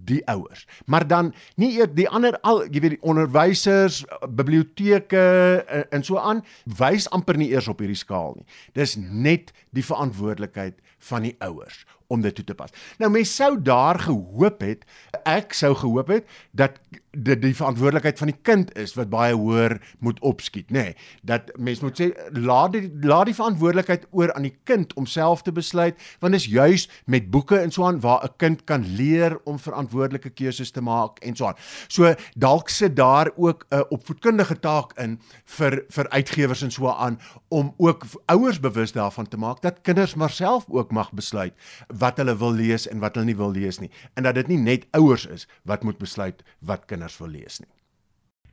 die 0.06 0.22
ouers. 0.27 0.68
Maar 0.86 1.08
dan 1.08 1.34
nie 1.56 1.72
eer 1.80 1.89
die 1.94 2.10
ander 2.10 2.38
al 2.42 2.63
jy 2.66 2.82
weet 2.84 2.96
die 2.98 3.01
onderwysers, 3.01 4.04
biblioteke 4.30 5.24
en, 5.68 5.86
en 5.89 6.06
so 6.06 6.20
aan 6.22 6.44
wys 6.77 7.10
amper 7.16 7.38
nie 7.38 7.50
eers 7.54 7.70
op 7.72 7.82
hierdie 7.82 7.98
skaal 7.98 8.36
nie. 8.38 8.46
Dis 8.77 8.96
net 8.98 9.54
die 9.75 9.86
verantwoordelikheid 9.86 10.77
van 11.10 11.25
die 11.27 11.36
ouers 11.44 11.84
om 12.07 12.21
dit 12.21 12.35
toe 12.35 12.45
te 12.45 12.55
pas. 12.55 12.71
Nou 12.97 13.11
mense 13.11 13.33
sou 13.33 13.61
daar 13.61 13.99
gehoop 13.99 14.61
het, 14.63 14.85
ek 15.27 15.53
sou 15.53 15.73
gehoop 15.75 16.07
het 16.07 16.27
dat 16.51 16.79
dit 17.17 17.41
die 17.41 17.55
verantwoordelikheid 17.55 18.19
van 18.19 18.29
die 18.31 18.39
kind 18.45 18.71
is 18.77 18.93
wat 18.97 19.09
baie 19.09 19.33
hoër 19.35 19.77
moet 20.05 20.19
opskiet, 20.25 20.69
nê. 20.69 20.87
Nee, 20.87 20.95
dat 21.27 21.49
mense 21.57 21.83
moet 21.83 21.99
sê 21.99 22.09
laat 22.37 22.75
die 22.75 22.85
laat 23.03 23.27
die 23.31 23.35
verantwoordelikheid 23.35 24.05
oor 24.15 24.33
aan 24.37 24.45
die 24.45 24.55
kind 24.69 24.93
om 24.99 25.07
self 25.09 25.41
te 25.43 25.51
besluit, 25.51 25.97
want 26.21 26.35
dit 26.35 26.41
is 26.41 26.49
juis 26.51 26.87
met 27.05 27.31
boeke 27.33 27.57
en 27.59 27.73
so 27.73 27.87
aan 27.87 27.99
waar 28.03 28.23
'n 28.23 28.33
kind 28.37 28.63
kan 28.63 28.85
leer 28.95 29.39
om 29.43 29.59
verantwoordelike 29.59 30.29
keuses 30.29 30.71
te 30.71 30.81
maak 30.81 31.19
en 31.19 31.35
so 31.35 31.45
aan. 31.45 31.59
So 31.87 32.13
dalk 32.35 32.69
sit 32.69 32.95
daar 32.95 33.31
ook 33.35 33.65
'n 33.71 33.85
opvoedkundige 33.89 34.59
taak 34.59 34.93
in 34.99 35.19
vir 35.45 35.83
vir 35.89 36.09
uitgewers 36.09 36.61
en 36.61 36.71
so 36.71 36.87
aan 36.87 37.19
om 37.47 37.73
ook 37.77 38.05
ouers 38.25 38.59
bewus 38.59 38.91
daarvan 38.91 39.27
te 39.27 39.37
maak 39.37 39.61
dat 39.61 39.81
kinders 39.81 40.15
maar 40.15 40.29
self 40.29 40.65
ook 40.67 40.91
mag 40.91 41.11
besluit 41.11 41.53
wat 42.00 42.18
hulle 42.18 42.38
wil 42.38 42.54
lees 42.54 42.88
en 42.88 43.00
wat 43.00 43.16
hulle 43.16 43.25
nie 43.32 43.38
wil 43.38 43.51
lees 43.51 43.80
nie 43.80 43.92
en 44.16 44.24
dat 44.24 44.36
dit 44.36 44.48
nie 44.48 44.58
net 44.58 44.88
ouers 44.98 45.25
is 45.25 45.48
wat 45.63 45.84
moet 45.84 45.98
besluit 45.98 46.44
wat 46.60 46.86
kinders 46.86 47.18
wil 47.22 47.30
lees 47.30 47.60
nie. 47.60 47.72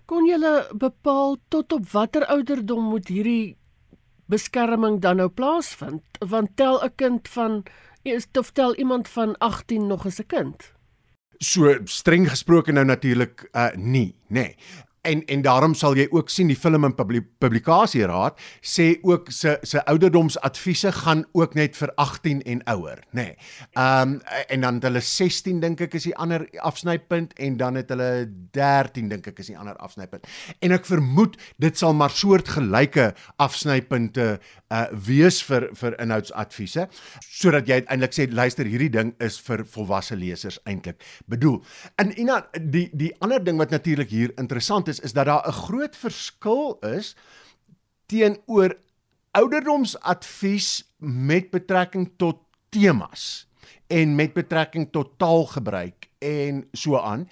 Kon 0.07 0.27
jy 0.29 0.37
bepaal 0.77 1.39
tot 1.49 1.73
op 1.73 1.87
watter 1.93 2.27
ouderdom 2.29 2.91
moet 2.93 3.09
hierdie 3.09 3.57
beskerming 4.29 5.01
dan 5.01 5.17
nou 5.17 5.29
plaasvind? 5.29 6.05
Want 6.21 6.57
tel 6.57 6.81
'n 6.85 6.93
kind 6.97 7.29
van 7.29 7.63
is 8.03 8.27
of 8.39 8.53
tel 8.53 8.77
iemand 8.77 9.09
van 9.09 9.37
18 9.39 9.87
nog 9.87 10.07
as 10.07 10.21
'n 10.21 10.27
kind? 10.27 10.73
So 11.39 11.79
streng 11.85 12.29
gesproke 12.29 12.73
nou 12.73 12.85
natuurlik 12.85 13.49
uh 13.53 13.71
nie, 13.77 14.15
nê. 14.29 14.29
Nee. 14.29 14.57
En 15.05 15.25
en 15.29 15.43
daarom 15.45 15.75
sal 15.77 15.97
jy 15.99 16.07
ook 16.11 16.31
sien 16.33 16.49
die 16.49 16.57
film 16.59 16.87
en 16.89 16.95
publikasieraad 16.97 18.41
sê 18.65 18.87
ook 19.03 19.29
se 19.33 19.59
se 19.63 19.83
ouderdomsadviese 19.85 20.93
gaan 20.93 21.25
ook 21.33 21.55
net 21.55 21.77
vir 21.77 21.93
18 22.01 22.43
en 22.43 22.63
ouer, 22.75 23.03
nê. 23.11 23.23
Nee. 23.23 23.37
Ehm 23.75 24.15
um, 24.15 24.21
en 24.49 24.61
dan 24.61 24.81
hulle 24.83 25.01
16 25.01 25.61
dink 25.61 25.81
ek 25.81 25.95
is 25.99 26.09
die 26.09 26.17
ander 26.17 26.47
afsnypunt 26.65 27.33
en 27.39 27.57
dan 27.61 27.77
het 27.81 27.93
hulle 27.93 28.27
13 28.57 29.09
dink 29.13 29.29
ek 29.29 29.43
is 29.45 29.53
die 29.53 29.59
ander 29.59 29.77
afsnypunt. 29.77 30.27
En 30.65 30.73
ek 30.73 30.89
vermoed 30.89 31.37
dit 31.63 31.79
sal 31.79 31.95
maar 31.95 32.11
soortgelyke 32.11 33.13
afsnypunte 33.37 34.39
uh 34.75 34.85
wees 35.07 35.43
vir 35.45 35.69
vir 35.77 35.95
inhoudsadviese 36.03 36.87
sodat 37.21 37.69
jy 37.69 37.81
uiteindelik 37.83 38.15
sê 38.17 38.27
luister 38.31 38.67
hierdie 38.69 38.91
ding 38.93 39.13
is 39.23 39.37
vir 39.45 39.65
volwasse 39.75 40.17
lesers 40.17 40.59
eintlik 40.65 41.03
bedoel. 41.31 41.61
En 42.01 42.13
Ina 42.21 42.41
die 42.59 42.89
die 42.93 43.13
ander 43.21 43.43
ding 43.45 43.61
wat 43.61 43.75
natuurlik 43.75 44.11
hier 44.11 44.33
interessant 44.41 44.89
is 44.95 45.01
is 45.01 45.13
dat 45.13 45.27
daar 45.27 45.49
'n 45.49 45.53
groot 45.67 45.97
verskil 45.97 46.79
is 46.81 47.17
teenoor 48.07 48.77
ouderdomsadvies 49.31 50.95
met 50.99 51.51
betrekking 51.51 52.13
tot 52.17 52.39
temas 52.69 53.49
en 53.87 54.15
met 54.15 54.33
betrekking 54.33 54.89
tot 54.93 55.19
taalgebruik 55.19 56.09
en 56.19 56.69
so 56.73 56.99
aan 56.99 57.29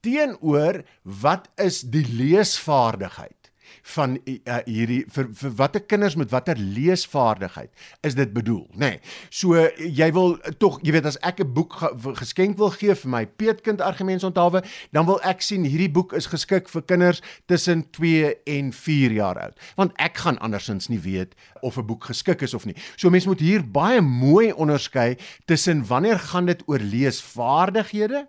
teenoor 0.00 0.82
wat 1.02 1.48
is 1.54 1.80
die 1.80 2.06
leesvaardigheid 2.08 3.43
van 3.82 4.18
uh, 4.24 4.58
hierdie 4.66 5.04
vir, 5.14 5.28
vir 5.34 5.54
watter 5.58 5.80
kinders 5.80 6.16
met 6.16 6.30
watter 6.30 6.58
leesvaardigheid 6.58 7.70
is 8.06 8.16
dit 8.18 8.32
bedoel 8.34 8.64
nê 8.74 8.94
nee. 8.94 9.00
so 9.30 9.58
jy 9.78 10.10
wil 10.16 10.36
tog 10.58 10.80
jy 10.82 10.94
weet 10.96 11.08
as 11.10 11.18
ek 11.22 11.40
'n 11.44 11.52
boek 11.54 11.78
ge, 11.80 11.90
geskenk 12.20 12.58
wil 12.58 12.70
gee 12.70 12.94
vir 12.94 13.10
my 13.10 13.24
peetkind 13.26 13.80
argumentsonthaalwe 13.80 14.64
dan 14.92 15.06
wil 15.06 15.20
ek 15.22 15.42
sien 15.42 15.64
hierdie 15.64 15.90
boek 15.90 16.12
is 16.12 16.26
geskik 16.26 16.68
vir 16.68 16.82
kinders 16.82 17.22
tussen 17.46 17.84
2 17.90 18.34
en 18.46 18.72
4 18.72 19.12
jaar 19.12 19.38
oud 19.38 19.58
want 19.76 19.92
ek 19.98 20.18
gaan 20.24 20.38
andersins 20.38 20.88
nie 20.88 21.00
weet 21.00 21.34
of 21.62 21.78
'n 21.78 21.86
boek 21.86 22.04
geskik 22.04 22.42
is 22.42 22.54
of 22.54 22.66
nie 22.66 22.76
so 22.96 23.10
mense 23.10 23.28
moet 23.28 23.40
hier 23.40 23.62
baie 23.62 24.00
mooi 24.00 24.52
onderskei 24.52 25.16
tussen 25.46 25.86
wanneer 25.86 26.18
gaan 26.18 26.46
dit 26.46 26.62
oor 26.66 26.78
leesvaardighede 26.78 28.26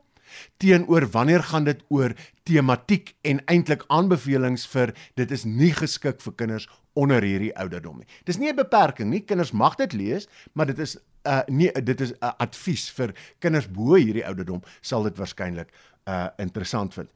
teenoor 0.58 1.08
wanneer 1.12 1.44
gaan 1.44 1.64
dit 1.64 1.84
oor 1.88 2.14
tematiek 2.44 3.16
en 3.22 3.42
eintlik 3.46 3.84
aanbevelings 3.88 4.68
vir 4.68 4.94
dit 5.16 5.32
is 5.32 5.46
nie 5.46 5.74
geskik 5.74 6.22
vir 6.22 6.34
kinders 6.34 6.68
onder 6.96 7.24
hierdie 7.24 7.54
ouderdom 7.60 7.98
nie. 8.00 8.08
Dis 8.26 8.38
nie 8.38 8.50
'n 8.50 8.56
beperking 8.56 9.10
nie. 9.10 9.26
Kinders 9.26 9.52
mag 9.52 9.76
dit 9.76 9.94
lees, 9.94 10.28
maar 10.54 10.66
dit 10.66 10.80
is 10.80 10.98
uh 11.26 11.42
nee, 11.48 11.72
dit 11.72 12.02
is 12.02 12.12
'n 12.12 12.18
uh, 12.24 12.32
advies 12.38 12.90
vir 12.90 13.14
kinders 13.40 13.68
bo 13.68 13.96
hierdie 13.96 14.26
ouderdom 14.26 14.62
sal 14.82 15.04
dit 15.04 15.18
waarskynlik 15.18 15.70
uh 16.08 16.28
interessant 16.38 16.94
vind. 16.94 17.10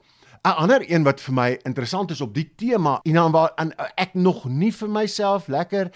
'n 0.43 0.49
Ander 0.49 0.91
een 0.91 1.03
wat 1.03 1.21
vir 1.21 1.33
my 1.33 1.59
interessant 1.63 2.11
is 2.11 2.21
op 2.21 2.33
die 2.33 2.51
tema 2.55 2.99
en 3.03 3.13
dan 3.13 3.31
waar 3.31 3.51
en, 3.55 3.73
uh, 3.79 3.85
ek 3.95 4.13
nog 4.13 4.45
nie 4.45 4.71
vir 4.71 4.89
myself 4.89 5.47
lekker 5.47 5.91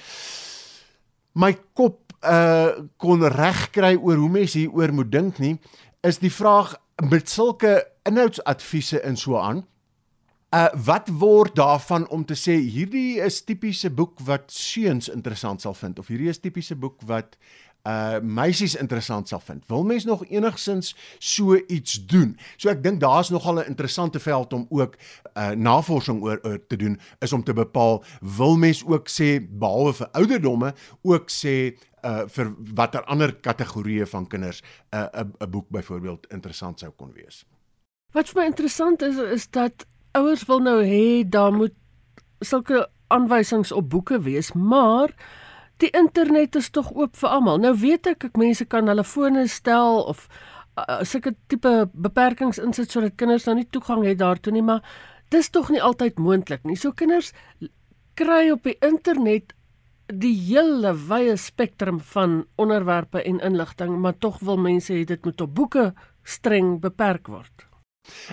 my 1.34 1.58
kop 1.74 2.13
uh 2.22 2.72
kon 2.98 3.24
regkry 3.27 3.96
oor 3.96 4.15
hoe 4.15 4.30
mense 4.30 4.58
hieroor 4.58 4.94
moet 4.94 5.12
dink 5.12 5.39
nie, 5.39 5.60
is 6.01 6.20
die 6.20 6.32
vraag 6.32 6.75
met 7.01 7.29
sulke 7.29 7.88
inhoudsadviese 8.03 9.00
en 9.00 9.17
so 9.17 9.38
aan. 9.38 9.65
Uh 10.53 10.67
wat 10.85 11.09
word 11.09 11.55
daarvan 11.55 12.07
om 12.09 12.25
te 12.25 12.35
sê 12.38 12.53
hierdie 12.62 13.17
is 13.21 13.41
tipiese 13.43 13.89
boek 13.89 14.19
wat 14.27 14.51
seuns 14.53 15.09
interessant 15.09 15.62
sal 15.62 15.73
vind 15.73 16.00
of 16.00 16.07
hierdie 16.07 16.29
is 16.29 16.39
tipiese 16.39 16.75
boek 16.75 17.01
wat 17.09 17.38
uh 17.83 18.19
meisies 18.21 18.75
interessant 18.75 19.27
sal 19.27 19.41
vind. 19.43 19.65
Wil 19.67 19.83
mens 19.83 20.05
nog 20.05 20.25
enigsins 20.25 20.95
so 21.19 21.55
iets 21.67 22.05
doen? 22.05 22.37
So 22.57 22.69
ek 22.69 22.83
dink 22.83 23.01
daar's 23.01 23.29
nogal 23.29 23.59
'n 23.59 23.67
interessante 23.67 24.19
veld 24.19 24.53
om 24.53 24.65
ook 24.69 24.95
uh 25.35 25.49
navorsing 25.51 26.21
oor, 26.23 26.39
oor 26.43 26.59
te 26.67 26.75
doen 26.75 26.99
is 27.19 27.33
om 27.33 27.43
te 27.43 27.53
bepaal 27.53 28.03
wil 28.19 28.57
mens 28.57 28.85
ook 28.85 29.09
sê 29.09 29.39
behalwe 29.49 29.93
vir 29.93 30.09
ouderdomme 30.11 30.73
ook 31.01 31.29
sê 31.29 31.75
uh 32.03 32.23
vir 32.27 32.55
watter 32.75 33.03
ander 33.03 33.35
kategorieë 33.35 34.07
van 34.07 34.27
kinders 34.27 34.61
'n 34.91 34.97
uh, 34.97 35.25
'n 35.39 35.49
boek 35.49 35.69
byvoorbeeld 35.69 36.27
interessant 36.31 36.79
sou 36.79 36.91
kon 36.91 37.11
wees. 37.13 37.45
Wat 38.13 38.29
vir 38.29 38.41
my 38.41 38.45
interessant 38.47 39.01
is 39.01 39.17
is 39.17 39.49
dat 39.49 39.85
ouers 40.11 40.45
wil 40.45 40.59
nou 40.59 40.83
hê 40.83 41.29
daar 41.29 41.53
moet 41.53 41.73
sulke 42.39 42.87
aanwysings 43.07 43.71
op 43.71 43.89
boeke 43.89 44.21
wees, 44.21 44.53
maar 44.53 45.13
die 45.82 45.89
internet 45.98 46.56
is 46.56 46.70
tog 46.70 46.92
oop 46.96 47.15
vir 47.20 47.30
almal. 47.30 47.62
Nou 47.62 47.74
weet 47.80 48.08
ek 48.13 48.30
ek 48.30 48.38
mense 48.38 48.65
kan 48.70 48.88
hulle 48.92 49.06
fone 49.08 49.48
stel 49.51 50.03
of 50.12 50.27
uh, 50.77 51.01
sulke 51.06 51.36
tipe 51.51 51.74
beperkings 51.94 52.62
insit 52.62 52.94
sodat 52.94 53.18
kinders 53.18 53.48
nou 53.50 53.58
nie 53.60 53.70
toegang 53.70 54.06
het 54.08 54.22
daartoe 54.22 54.53
nie, 54.53 54.65
maar 54.65 54.84
dis 55.34 55.50
tog 55.50 55.72
nie 55.74 55.82
altyd 55.82 56.22
moontlik 56.22 56.63
nie. 56.68 56.77
So 56.77 56.94
kinders 56.94 57.34
kry 58.20 58.48
op 58.53 58.65
die 58.68 58.77
internet 58.86 59.56
die 60.13 60.34
hele 60.36 60.94
wye 61.08 61.36
spektrum 61.39 62.00
van 62.13 62.44
onderwerpe 62.60 63.24
en 63.24 63.39
inligting, 63.42 63.96
maar 64.01 64.18
tog 64.20 64.42
wil 64.44 64.60
mense 64.62 64.94
hê 64.94 65.06
dit 65.08 65.25
moet 65.25 65.42
op 65.42 65.53
boeke 65.56 65.86
streng 66.24 66.77
beperk 66.84 67.32
word. 67.32 67.68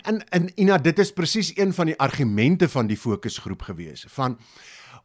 En 0.02 0.20
en 0.34 0.50
Ina, 0.58 0.78
dit 0.78 0.98
is 0.98 1.12
presies 1.14 1.52
een 1.56 1.72
van 1.72 1.92
die 1.92 1.98
argumente 1.98 2.68
van 2.68 2.90
die 2.90 2.98
fokusgroep 2.98 3.62
gewees. 3.70 4.04
Van 4.08 4.38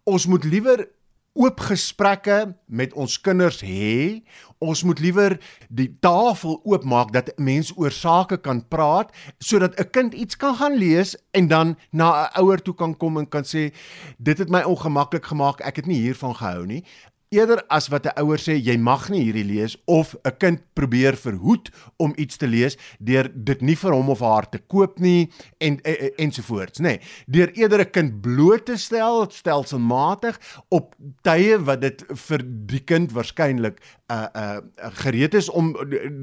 ons 0.04 0.26
moet 0.26 0.44
liewer 0.44 0.88
oop 1.36 1.60
gesprekke 1.68 2.56
met 2.66 2.94
ons 2.96 3.18
kinders 3.20 3.60
hê. 3.66 4.24
Ons 4.64 4.86
moet 4.88 5.00
liewer 5.04 5.36
die 5.68 5.90
tafel 6.00 6.62
oopmaak 6.64 7.12
dat 7.12 7.34
mense 7.36 7.76
oor 7.76 7.92
sake 7.92 8.40
kan 8.40 8.64
praat 8.72 9.12
sodat 9.40 9.76
'n 9.80 9.90
kind 9.92 10.14
iets 10.14 10.38
kan 10.38 10.56
gaan 10.56 10.78
lees 10.80 11.16
en 11.34 11.48
dan 11.48 11.76
na 11.92 12.32
'n 12.32 12.40
ouer 12.42 12.62
toe 12.62 12.74
kan 12.74 12.98
kom 12.98 13.18
en 13.18 13.28
kan 13.28 13.44
sê 13.44 13.74
dit 14.18 14.38
het 14.38 14.50
my 14.50 14.64
ongemaklik 14.64 15.26
gemaak, 15.26 15.60
ek 15.62 15.76
het 15.76 15.86
nie 15.86 16.00
hiervan 16.00 16.36
gehou 16.36 16.66
nie 16.66 16.84
eerder 17.30 17.64
as 17.68 17.88
wat 17.88 18.06
'n 18.06 18.20
ouer 18.22 18.38
sê 18.38 18.56
jy 18.58 18.78
mag 18.78 19.10
nie 19.10 19.24
hierdie 19.24 19.46
lees 19.46 19.78
of 19.86 20.16
'n 20.24 20.38
kind 20.38 20.60
probeer 20.74 21.16
verhoed 21.16 21.70
om 21.98 22.14
iets 22.18 22.38
te 22.38 22.48
lees 22.48 22.78
deur 23.00 23.30
dit 23.34 23.62
nie 23.62 23.76
vir 23.76 23.92
hom 23.92 24.10
of 24.10 24.20
haar 24.20 24.50
te 24.50 24.60
koop 24.60 25.00
nie 25.00 25.32
en 25.58 25.76
en, 25.84 26.00
en 26.00 26.12
ensovoorts 26.18 26.80
nê. 26.80 26.84
Nee, 26.84 27.00
deur 27.28 27.52
eerder 27.54 27.80
'n 27.80 27.92
kind 27.92 28.22
bloot 28.22 28.66
te 28.66 28.78
stel 28.78 29.30
stelselmatig 29.30 30.40
op 30.70 30.96
tye 31.22 31.58
wat 31.58 31.82
dit 31.82 32.04
vir 32.28 32.42
die 32.46 32.84
kind 32.84 33.12
waarskynlik 33.12 33.82
uh 34.12 34.28
uh 34.36 34.60
gereed 35.02 35.34
is 35.34 35.50
om 35.50 35.74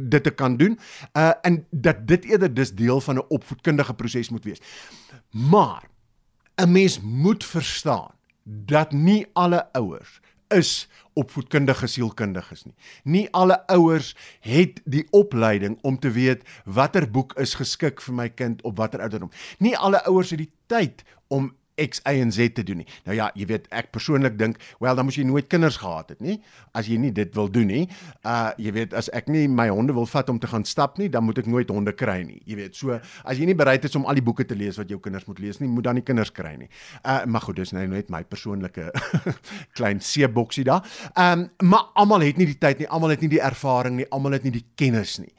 dit 0.08 0.22
te 0.22 0.30
kan 0.30 0.56
doen 0.56 0.78
uh 1.16 1.32
en 1.42 1.66
dat 1.70 2.06
dit 2.06 2.24
eerder 2.24 2.54
dis 2.54 2.72
deel 2.72 3.00
van 3.00 3.16
'n 3.16 3.28
opvoedkundige 3.28 3.94
proses 3.94 4.30
moet 4.30 4.44
wees. 4.44 4.60
Maar 5.30 5.88
'n 6.56 6.72
mens 6.72 7.00
moet 7.00 7.44
verstaan 7.44 8.12
dat 8.44 8.92
nie 8.92 9.26
alle 9.32 9.72
ouers 9.72 10.20
is 10.58 10.88
opvoedkundige 11.18 11.86
sielkundiges 11.86 12.64
nie. 12.64 12.74
Nie 13.04 13.24
alle 13.36 13.58
ouers 13.72 14.14
het 14.40 14.80
die 14.84 15.04
opleiding 15.10 15.78
om 15.82 15.98
te 15.98 16.10
weet 16.10 16.46
watter 16.64 17.08
boek 17.10 17.34
is 17.40 17.54
geskik 17.58 18.00
vir 18.00 18.16
my 18.16 18.28
kind 18.28 18.62
op 18.68 18.78
watter 18.80 19.00
ouderdom. 19.04 19.32
Nie 19.58 19.76
alle 19.76 20.00
ouers 20.08 20.32
het 20.32 20.40
die 20.44 20.52
tyd 20.72 21.04
om 21.28 21.52
X 21.80 22.02
Y 22.04 22.20
en 22.20 22.32
Z 22.32 22.52
te 22.54 22.62
doen 22.62 22.82
nie. 22.82 22.88
Nou 23.06 23.16
ja, 23.16 23.30
jy 23.38 23.46
weet 23.48 23.68
ek 23.72 23.90
persoonlik 23.94 24.36
dink, 24.38 24.60
wel 24.82 24.96
dan 24.98 25.08
moes 25.08 25.16
jy 25.16 25.24
nooit 25.28 25.48
kinders 25.52 25.78
gehad 25.80 26.12
het 26.12 26.20
nie 26.20 26.38
as 26.76 26.88
jy 26.88 26.98
nie 27.00 27.12
dit 27.14 27.32
wil 27.36 27.50
doen 27.52 27.68
nie. 27.68 27.84
Uh 28.26 28.50
jy 28.60 28.72
weet 28.76 28.96
as 28.98 29.08
ek 29.16 29.30
nie 29.32 29.46
my 29.48 29.68
honde 29.72 29.94
wil 29.96 30.06
vat 30.08 30.28
om 30.32 30.38
te 30.42 30.50
gaan 30.50 30.64
stap 30.68 30.98
nie, 31.00 31.08
dan 31.12 31.24
moet 31.26 31.42
ek 31.42 31.48
nooit 31.50 31.70
honde 31.72 31.94
kry 31.96 32.20
nie. 32.26 32.40
Jy 32.48 32.58
weet, 32.58 32.76
so 32.76 32.98
as 32.98 33.40
jy 33.40 33.48
nie 33.48 33.56
bereid 33.58 33.84
is 33.88 33.96
om 33.98 34.06
al 34.08 34.18
die 34.18 34.24
boeke 34.24 34.46
te 34.48 34.56
lees 34.58 34.78
wat 34.80 34.92
jou 34.92 35.00
kinders 35.02 35.26
moet 35.28 35.42
lees 35.42 35.60
nie, 35.62 35.70
moet 35.70 35.88
dan 35.88 35.98
nie 36.00 36.06
kinders 36.06 36.32
kry 36.34 36.54
nie. 36.60 36.70
Uh 37.02 37.22
maar 37.32 37.44
goed, 37.46 37.58
dis 37.60 37.74
nou 37.76 37.86
net 37.90 38.12
my 38.12 38.22
persoonlike 38.28 38.90
klein 39.78 40.00
seeboksie 40.00 40.66
daar. 40.68 40.86
Ehm 41.12 41.46
um, 41.46 41.48
maar 41.72 41.92
almal 41.94 42.26
het 42.26 42.40
nie 42.40 42.48
die 42.50 42.58
tyd 42.60 42.82
nie, 42.82 42.88
almal 42.88 43.14
het 43.14 43.22
nie 43.24 43.32
die 43.32 43.42
ervaring 43.42 43.96
nie, 43.96 44.08
almal 44.10 44.36
het 44.36 44.44
nie 44.44 44.54
die 44.54 44.66
kennis 44.76 45.18
nie. 45.22 45.32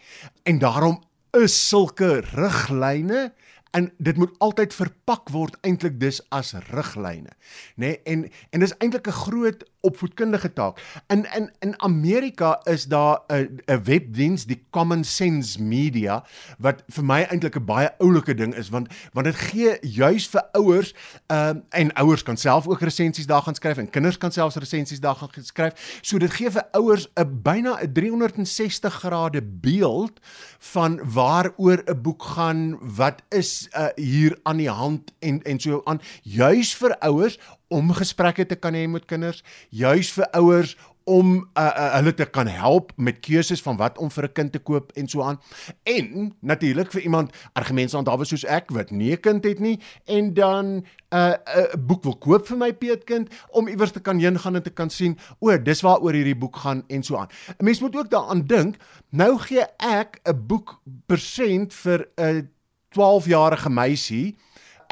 En 0.49 0.59
daarom 0.61 0.99
is 1.37 1.55
sulke 1.69 2.21
riglyne 2.33 3.31
en 3.73 3.89
dit 3.97 4.17
moet 4.17 4.33
altyd 4.37 4.73
verpak 4.73 5.29
word 5.33 5.57
eintlik 5.65 5.99
dus 6.01 6.21
as 6.29 6.53
riglyne 6.69 7.33
nê 7.75 7.93
nee? 7.93 8.01
en 8.05 8.27
en 8.53 8.65
dis 8.65 8.75
eintlik 8.77 9.09
'n 9.09 9.21
groot 9.25 9.65
opvoedkundige 9.83 10.53
taak. 10.53 10.79
In 11.07 11.25
in 11.35 11.51
in 11.59 11.73
Amerika 11.81 12.59
is 12.63 12.85
daar 12.85 13.19
'n 13.27 13.59
'n 13.65 13.83
webdiens 13.83 14.45
die 14.45 14.63
Common 14.69 15.03
Sense 15.03 15.61
Media 15.61 16.23
wat 16.57 16.83
vir 16.87 17.03
my 17.03 17.21
eintlik 17.21 17.55
'n 17.55 17.65
baie 17.65 17.89
oulike 17.99 18.33
ding 18.33 18.55
is 18.55 18.69
want 18.69 18.87
want 19.13 19.25
dit 19.25 19.35
gee 19.35 19.77
juis 19.81 20.27
vir 20.27 20.43
ouers 20.51 20.93
ehm 21.27 21.57
uh, 21.57 21.61
en 21.69 21.93
ouers 21.93 22.23
kan 22.23 22.37
self 22.37 22.67
ook 22.67 22.81
resensies 22.81 23.27
daar 23.27 23.41
gaan 23.41 23.55
skryf 23.55 23.77
en 23.77 23.89
kinders 23.89 24.17
kan 24.17 24.31
selfs 24.31 24.55
resensies 24.55 24.99
daar 24.99 25.15
gaan 25.15 25.29
skryf. 25.41 25.99
So 26.01 26.17
dit 26.17 26.31
gee 26.31 26.51
vir 26.51 26.63
ouers 26.71 27.07
'n 27.15 27.41
byna 27.41 27.79
'n 27.81 27.93
360 27.93 28.93
grade 28.93 29.41
beeld 29.41 30.19
van 30.59 30.99
waaroor 31.13 31.83
'n 31.85 32.01
boek 32.01 32.23
gaan 32.23 32.77
wat 32.95 33.21
is 33.29 33.69
uh, 33.77 33.87
hier 33.95 34.39
aan 34.43 34.57
die 34.57 34.69
hand 34.69 35.13
en 35.19 35.41
en 35.41 35.59
so 35.59 35.81
aan. 35.83 36.01
Juis 36.21 36.75
vir 36.75 36.97
ouers 36.99 37.39
om 37.73 37.93
gesprekke 37.97 38.45
te 38.45 38.57
kan 38.59 38.75
hê 38.77 38.85
met 38.89 39.05
kinders, 39.09 39.43
juis 39.73 40.11
vir 40.13 40.29
ouers 40.39 40.75
om 41.03 41.35
uh, 41.35 41.63
uh, 41.63 41.87
hulle 41.97 42.13
te 42.15 42.25
kan 42.25 42.47
help 42.47 42.93
met 42.95 43.19
keuses 43.23 43.61
van 43.63 43.77
wat 43.79 43.97
om 43.99 44.11
vir 44.11 44.23
'n 44.23 44.31
kind 44.33 44.51
te 44.51 44.59
koop 44.59 44.91
en 44.95 45.07
so 45.07 45.21
aan. 45.21 45.39
En 45.83 46.35
natuurlik 46.39 46.91
vir 46.91 47.01
iemand 47.01 47.33
argumente 47.53 47.97
aan 47.97 48.03
dawe 48.03 48.25
soos 48.25 48.45
ek 48.45 48.71
wat 48.71 48.91
nie 48.91 49.11
'n 49.11 49.19
kind 49.19 49.43
het 49.43 49.59
nie 49.59 49.79
en 50.05 50.33
dan 50.33 50.65
'n 50.65 50.85
uh, 51.11 51.33
'n 51.33 51.59
uh, 51.59 51.75
boek 51.77 52.03
wil 52.03 52.17
koop 52.17 52.47
vir 52.47 52.57
my 52.57 52.73
peetkind 52.73 53.29
om 53.51 53.67
iewers 53.67 53.91
te 53.91 53.99
kan 53.99 54.19
heen 54.19 54.39
gaan 54.39 54.55
en 54.55 54.63
te 54.63 54.69
kan 54.69 54.89
sien, 54.89 55.17
o, 55.39 55.57
dis 55.57 55.81
waaroor 55.81 56.13
hierdie 56.13 56.39
boek 56.39 56.55
gaan 56.55 56.83
en 56.87 57.03
so 57.03 57.17
aan. 57.17 57.27
'n 57.59 57.65
Mens 57.65 57.81
moet 57.81 57.95
ook 57.95 58.09
daaraan 58.09 58.47
dink, 58.47 58.75
nou 59.09 59.37
gee 59.37 59.65
ek 59.77 60.19
'n 60.23 60.47
boek 60.47 60.81
persent 61.05 61.73
vir 61.73 62.07
'n 62.17 62.49
12-jarige 62.93 63.69
meisie. 63.69 64.35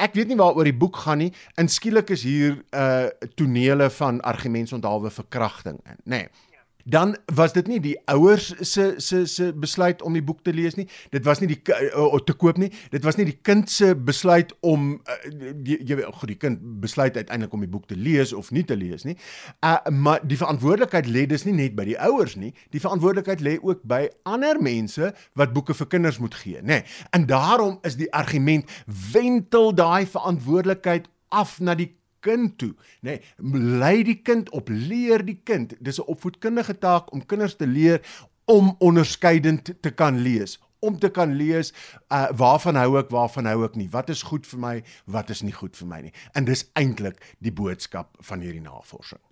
Ek 0.02 0.16
weet 0.18 0.32
nie 0.32 0.38
waaroor 0.40 0.66
die 0.66 0.74
boek 0.74 0.96
gaan 1.04 1.22
nie. 1.22 1.32
Inskielik 1.60 2.10
is 2.10 2.24
hier 2.26 2.58
'n 2.58 2.64
uh, 2.74 3.28
tonele 3.38 3.90
van 3.90 4.20
argumentsonthaalwe 4.20 5.10
verkrachting 5.10 5.78
in, 5.86 6.00
nê. 6.04 6.24
Nee 6.26 6.51
dan 6.84 7.16
was 7.34 7.52
dit 7.52 7.66
nie 7.66 7.80
die 7.80 7.96
ouers 8.10 8.52
se 8.60 8.94
se 8.96 9.26
se 9.26 9.52
besluit 9.52 10.02
om 10.02 10.12
die 10.12 10.22
boek 10.22 10.42
te 10.42 10.52
lees 10.52 10.74
nie. 10.74 10.88
Dit 11.10 11.24
was 11.24 11.40
nie 11.40 11.48
die 11.52 11.60
uh, 11.74 12.18
te 12.26 12.32
koop 12.32 12.58
nie. 12.58 12.70
Dit 12.90 13.04
was 13.04 13.16
nie 13.16 13.26
die 13.28 13.38
kind 13.42 13.70
se 13.70 13.94
besluit 13.96 14.54
om 14.60 14.92
uh, 14.94 15.52
jy, 15.64 15.96
weet 15.96 16.10
goed 16.14 16.32
die 16.34 16.38
kind 16.40 16.60
besluit 16.82 17.16
uiteindelik 17.16 17.54
om 17.54 17.64
die 17.64 17.70
boek 17.70 17.86
te 17.90 17.96
lees 17.96 18.32
of 18.32 18.50
nie 18.50 18.64
te 18.64 18.76
lees 18.76 19.06
nie. 19.08 19.16
Uh 19.60 19.78
maar 20.02 20.20
die 20.26 20.36
verantwoordelikheid 20.38 21.06
lê 21.06 21.26
dus 21.28 21.44
nie 21.44 21.54
net 21.56 21.76
by 21.78 21.86
die 21.88 21.98
ouers 22.00 22.36
nie. 22.36 22.52
Die 22.74 22.80
verantwoordelikheid 22.80 23.42
lê 23.44 23.56
ook 23.62 23.82
by 23.88 24.06
ander 24.28 24.60
mense 24.62 25.12
wat 25.38 25.52
boeke 25.54 25.74
vir 25.76 25.90
kinders 25.94 26.18
moet 26.22 26.34
gee, 26.34 26.60
nê. 26.62 26.82
Nee. 26.82 26.84
En 27.10 27.26
daarom 27.26 27.78
is 27.86 27.96
die 28.00 28.10
argument 28.12 28.70
wentel 29.12 29.74
daai 29.74 30.06
verantwoordelikheid 30.06 31.08
af 31.28 31.58
na 31.60 31.74
die 31.74 31.90
kind 32.24 32.56
toe, 32.58 32.72
nê. 33.02 33.18
Nee, 33.18 33.78
lei 33.82 34.02
die 34.06 34.20
kind 34.22 34.50
op, 34.56 34.70
leer 34.70 35.24
die 35.26 35.40
kind. 35.44 35.74
Dis 35.80 35.98
'n 35.98 36.08
opvoedkundige 36.14 36.78
taak 36.78 37.12
om 37.12 37.26
kinders 37.26 37.56
te 37.56 37.66
leer 37.66 38.00
om 38.44 38.74
onderskeidend 38.78 39.74
te 39.80 39.90
kan 39.90 40.18
lees 40.18 40.58
om 40.82 40.98
te 40.98 41.10
kan 41.10 41.34
lees 41.38 41.70
uh 42.12 42.28
waarvan 42.36 42.78
hou 42.80 42.96
ek 42.98 43.12
waarvan 43.14 43.46
hou 43.46 43.62
ek 43.66 43.76
nie 43.78 43.88
wat 43.92 44.10
is 44.10 44.24
goed 44.26 44.48
vir 44.50 44.62
my 44.64 44.72
wat 45.16 45.30
is 45.30 45.42
nie 45.46 45.54
goed 45.54 45.78
vir 45.78 45.88
my 45.92 46.00
nie 46.06 46.14
en 46.38 46.48
dis 46.48 46.64
eintlik 46.78 47.22
die 47.38 47.54
boodskap 47.54 48.10
van 48.30 48.42
hierdie 48.42 48.64
navorsing 48.64 49.22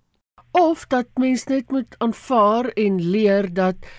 of 0.57 0.87
dat 0.93 1.11
mens 1.19 1.45
net 1.51 1.71
moet 1.75 1.99
aanvaar 1.99 2.71
en 2.85 3.01
leer 3.15 3.51
dat 3.53 3.91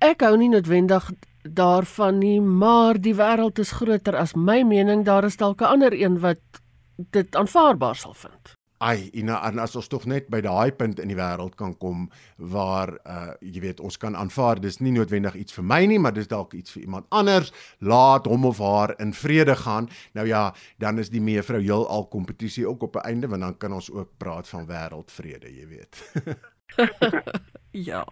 ek 0.00 0.24
hou 0.24 0.34
nie 0.40 0.50
noodwendig 0.52 1.12
daarvan 1.42 2.20
nie 2.22 2.40
maar 2.40 3.00
die 3.00 3.16
wêreld 3.20 3.60
is 3.60 3.76
groter 3.76 4.16
as 4.16 4.36
my 4.36 4.62
mening 4.64 5.04
daar 5.04 5.28
is 5.28 5.36
dalk 5.36 5.60
'n 5.60 5.76
ander 5.76 5.92
een 5.92 6.20
wat 6.24 6.61
dit 6.96 7.36
aanvaarbaar 7.36 7.96
sal 7.96 8.14
vind. 8.14 8.56
Ai, 8.82 9.10
en, 9.14 9.28
en 9.30 9.58
as 9.62 9.76
ons 9.78 9.86
tog 9.86 10.08
net 10.10 10.26
by 10.32 10.40
daai 10.42 10.72
punt 10.74 10.98
in 10.98 11.10
die 11.12 11.16
wêreld 11.18 11.54
kan 11.54 11.76
kom 11.78 12.08
waar 12.52 12.90
uh 13.06 13.36
jy 13.38 13.62
weet 13.62 13.80
ons 13.80 13.98
kan 14.02 14.16
aanvaar 14.18 14.58
dis 14.58 14.80
nie 14.82 14.90
noodwendig 14.96 15.36
iets 15.38 15.54
vir 15.54 15.66
my 15.70 15.78
nie, 15.86 16.00
maar 16.02 16.16
dis 16.16 16.30
dalk 16.30 16.56
iets 16.58 16.74
vir 16.74 16.88
iemand 16.88 17.06
anders, 17.14 17.52
laat 17.78 18.26
hom 18.26 18.48
of 18.50 18.58
haar 18.58 18.96
in 18.98 19.14
vrede 19.14 19.54
gaan. 19.62 19.86
Nou 20.18 20.26
ja, 20.26 20.48
dan 20.82 20.98
is 20.98 21.12
die 21.14 21.22
mevrou 21.22 21.62
heel 21.62 21.86
al 21.86 22.08
kompetisie 22.10 22.66
ook 22.66 22.82
op 22.82 22.96
'n 22.96 23.06
einde 23.06 23.28
want 23.28 23.42
dan 23.42 23.58
kan 23.58 23.72
ons 23.72 23.90
ook 23.90 24.18
praat 24.18 24.48
van 24.48 24.66
wêreldvrede, 24.66 25.46
jy 25.46 25.66
weet. 25.68 26.02
ja. 27.72 28.06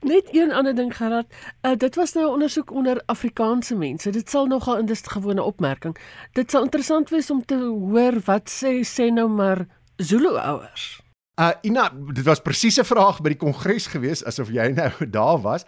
Net 0.00 0.28
een 0.30 0.52
ander 0.52 0.74
ding 0.74 0.96
gehad. 0.96 1.26
Uh, 1.62 1.76
dit 1.76 1.94
was 1.94 2.12
nou 2.12 2.26
'n 2.26 2.32
ondersoek 2.32 2.70
onder 2.70 3.02
Afrikaanse 3.06 3.74
mense. 3.74 4.10
Dit 4.10 4.30
sal 4.30 4.46
nogal 4.46 4.78
in 4.78 4.86
dis 4.86 5.02
gewone 5.04 5.42
opmerking. 5.42 5.96
Dit 6.32 6.50
sal 6.50 6.62
interessant 6.62 7.10
wees 7.10 7.30
om 7.30 7.44
te 7.44 7.56
hoor 7.56 8.20
wat 8.24 8.50
sê 8.50 8.80
sê 8.82 9.12
nou 9.12 9.28
maar 9.28 9.66
Zulu 9.96 10.36
ouers. 10.36 11.00
Uh 11.40 11.52
Ina, 11.62 11.92
dit 12.12 12.24
was 12.24 12.40
presiese 12.40 12.84
vraag 12.84 13.20
by 13.20 13.34
die 13.34 13.40
kongres 13.40 13.86
gewees 13.92 14.22
asof 14.24 14.48
jy 14.48 14.70
nou 14.72 14.90
daar 15.18 15.40
was. 15.40 15.66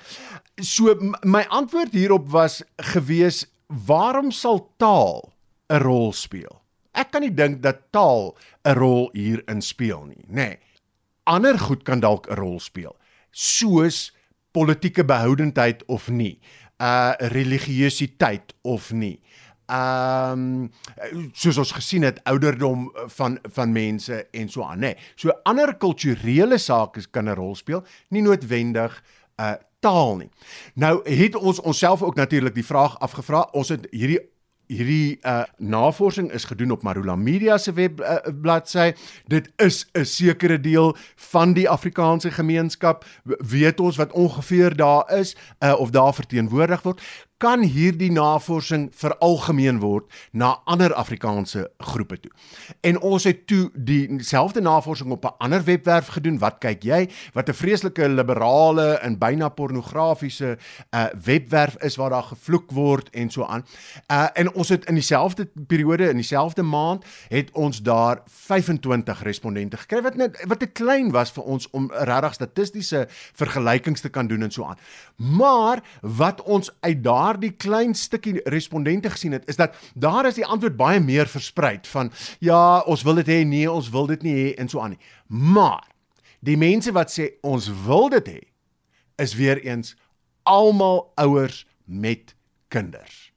So 0.57 0.95
my 1.23 1.45
antwoord 1.49 1.93
hierop 1.93 2.29
was 2.33 2.63
gewees 2.77 3.47
waarom 3.87 4.31
sal 4.31 4.73
taal 4.77 5.33
'n 5.69 5.83
rol 5.85 6.13
speel? 6.13 6.63
Ek 6.93 7.11
kan 7.11 7.21
nie 7.21 7.35
dink 7.35 7.63
dat 7.63 7.93
taal 7.93 8.37
'n 8.65 8.75
rol 8.81 9.11
hierin 9.13 9.61
speel 9.61 10.05
nie, 10.05 10.25
nê. 10.29 10.35
Nee. 10.35 10.59
Ander 11.29 11.59
goed 11.59 11.85
kan 11.85 12.01
dalk 12.01 12.31
'n 12.31 12.41
rol 12.41 12.61
speel, 12.61 12.97
soos 13.39 14.09
politieke 14.51 15.05
behoudendheid 15.07 15.85
of 15.87 16.09
nie, 16.11 16.39
uh 16.83 17.15
religieusiteit 17.35 18.55
of 18.63 18.91
nie. 18.93 19.19
Ehm 19.69 20.43
um, 21.13 21.31
soos 21.37 21.59
ons 21.61 21.75
gesien 21.77 22.07
het 22.07 22.23
ouderdom 22.25 22.89
van 23.15 23.39
van 23.55 23.73
mense 23.73 24.23
en 24.33 24.49
so 24.49 24.65
aan, 24.65 24.81
nê. 24.83 24.95
So 25.15 25.35
ander 25.45 25.75
kulturele 25.77 26.59
sake 26.59 27.05
kan 27.11 27.29
'n 27.29 27.37
rol 27.37 27.55
speel, 27.55 27.85
nie 28.09 28.23
noodwendig 28.23 29.03
'n 29.39 29.43
uh, 29.43 29.55
taal 29.81 30.17
nie. 30.17 30.31
Nou 30.75 31.03
het 31.05 31.35
ons 31.35 31.61
onsself 31.61 32.03
ook 32.03 32.15
natuurlik 32.15 32.55
die 32.55 32.67
vraag 32.67 32.99
afgevra. 32.99 33.49
Ons 33.53 33.69
het 33.69 33.87
hierdie 33.91 34.21
hierdie 34.69 35.19
uh, 35.23 35.43
navorsing 35.57 36.31
is 36.33 36.45
gedoen 36.45 36.71
op 36.71 36.83
Marula 36.83 37.17
Media 37.17 37.59
se 37.59 37.73
web 37.73 38.01
uh, 38.01 38.17
bladsy. 38.43 38.93
Dit 39.27 39.51
is 39.57 39.87
'n 39.93 40.05
sekere 40.05 40.61
deel 40.61 40.97
van 41.17 41.53
die 41.53 41.69
Afrikaanse 41.69 42.31
gemeenskap. 42.31 43.05
Weet 43.25 43.81
ons 43.81 43.97
wat 43.97 44.13
ongeveer 44.13 44.77
daar 44.77 45.13
is 45.19 45.37
uh, 45.61 45.75
of 45.79 45.91
daar 45.91 46.15
verteenwoordig 46.15 46.83
word 46.83 47.01
kan 47.39 47.63
hierdie 47.63 48.11
navorsing 48.11 48.89
veralgemeen 48.99 49.79
word 49.79 50.11
na 50.35 50.57
ander 50.67 50.91
Afrikaanse 50.99 51.69
groepe 51.79 52.19
toe. 52.19 52.33
En 52.83 52.99
ons 53.07 53.25
het 53.29 53.45
toe 53.47 53.69
dieselfde 53.75 54.61
navorsing 54.61 55.11
op 55.15 55.25
'n 55.25 55.39
ander 55.39 55.65
webwerf 55.65 56.07
gedoen. 56.07 56.39
Wat 56.39 56.59
kyk 56.59 56.83
jy? 56.83 57.09
Wat 57.33 57.49
'n 57.49 57.55
vreeslike 57.55 58.09
liberale 58.09 58.99
en 58.99 59.19
byna 59.19 59.49
pornografiese 59.49 60.59
uh 60.91 61.07
webwerf 61.25 61.77
is 61.77 61.97
waar 61.97 62.11
daar 62.11 62.23
gevloek 62.23 62.71
word 62.71 63.11
en 63.11 63.31
so 63.31 63.45
aan. 63.45 63.65
Uh 64.11 64.27
en 64.35 64.55
ons 64.55 64.69
het 64.69 64.85
in 64.85 64.95
dieselfde 64.95 65.49
periode 65.67 66.09
in 66.09 66.17
dieselfde 66.17 66.63
maand 66.63 67.05
het 67.29 67.51
ons 67.53 67.83
daar 67.83 68.23
25 68.27 69.23
respondente 69.23 69.77
gekry 69.77 70.03
wat 70.03 70.15
net 70.15 70.45
wat 70.47 70.59
te 70.59 70.67
klein 70.67 71.11
was 71.11 71.31
vir 71.31 71.45
ons 71.45 71.71
om 71.71 71.91
regtig 71.93 72.35
statistiese 72.35 73.07
vergelykings 73.35 74.01
te 74.01 74.09
kan 74.09 74.27
doen 74.27 74.43
en 74.43 74.51
so 74.51 74.65
aan. 74.65 74.79
Maar 75.17 75.83
wat 76.03 76.43
ons 76.43 76.77
uit 76.81 77.03
daar 77.05 77.28
daardie 77.29 77.53
klein 77.57 77.95
stukkie 77.95 78.41
respondente 78.45 79.11
gesien 79.11 79.33
het, 79.33 79.47
is 79.49 79.57
dat 79.57 79.77
daar 79.95 80.27
is 80.27 80.39
die 80.39 80.47
antwoord 80.47 80.77
baie 80.77 81.01
meer 81.01 81.29
versprei 81.29 81.79
van 81.91 82.13
ja, 82.41 82.81
ons 82.87 83.03
wil 83.03 83.21
dit 83.21 83.29
hê, 83.29 83.43
nee, 83.45 83.71
ons 83.71 83.91
wil 83.93 84.07
dit 84.07 84.23
nie 84.23 84.35
hê 84.37 84.49
en 84.59 84.69
so 84.69 84.81
aan 84.81 84.97
nie. 84.97 85.03
Maar 85.29 85.85
die 86.41 86.57
mense 86.57 86.93
wat 86.97 87.13
sê 87.13 87.33
ons 87.47 87.69
wil 87.85 88.09
dit 88.17 88.29
hê, 88.37 88.41
is 89.19 89.35
weer 89.35 89.61
eens 89.65 89.97
almal 90.49 91.11
ouers 91.19 91.65
met 91.85 92.35
kinders. 92.69 93.28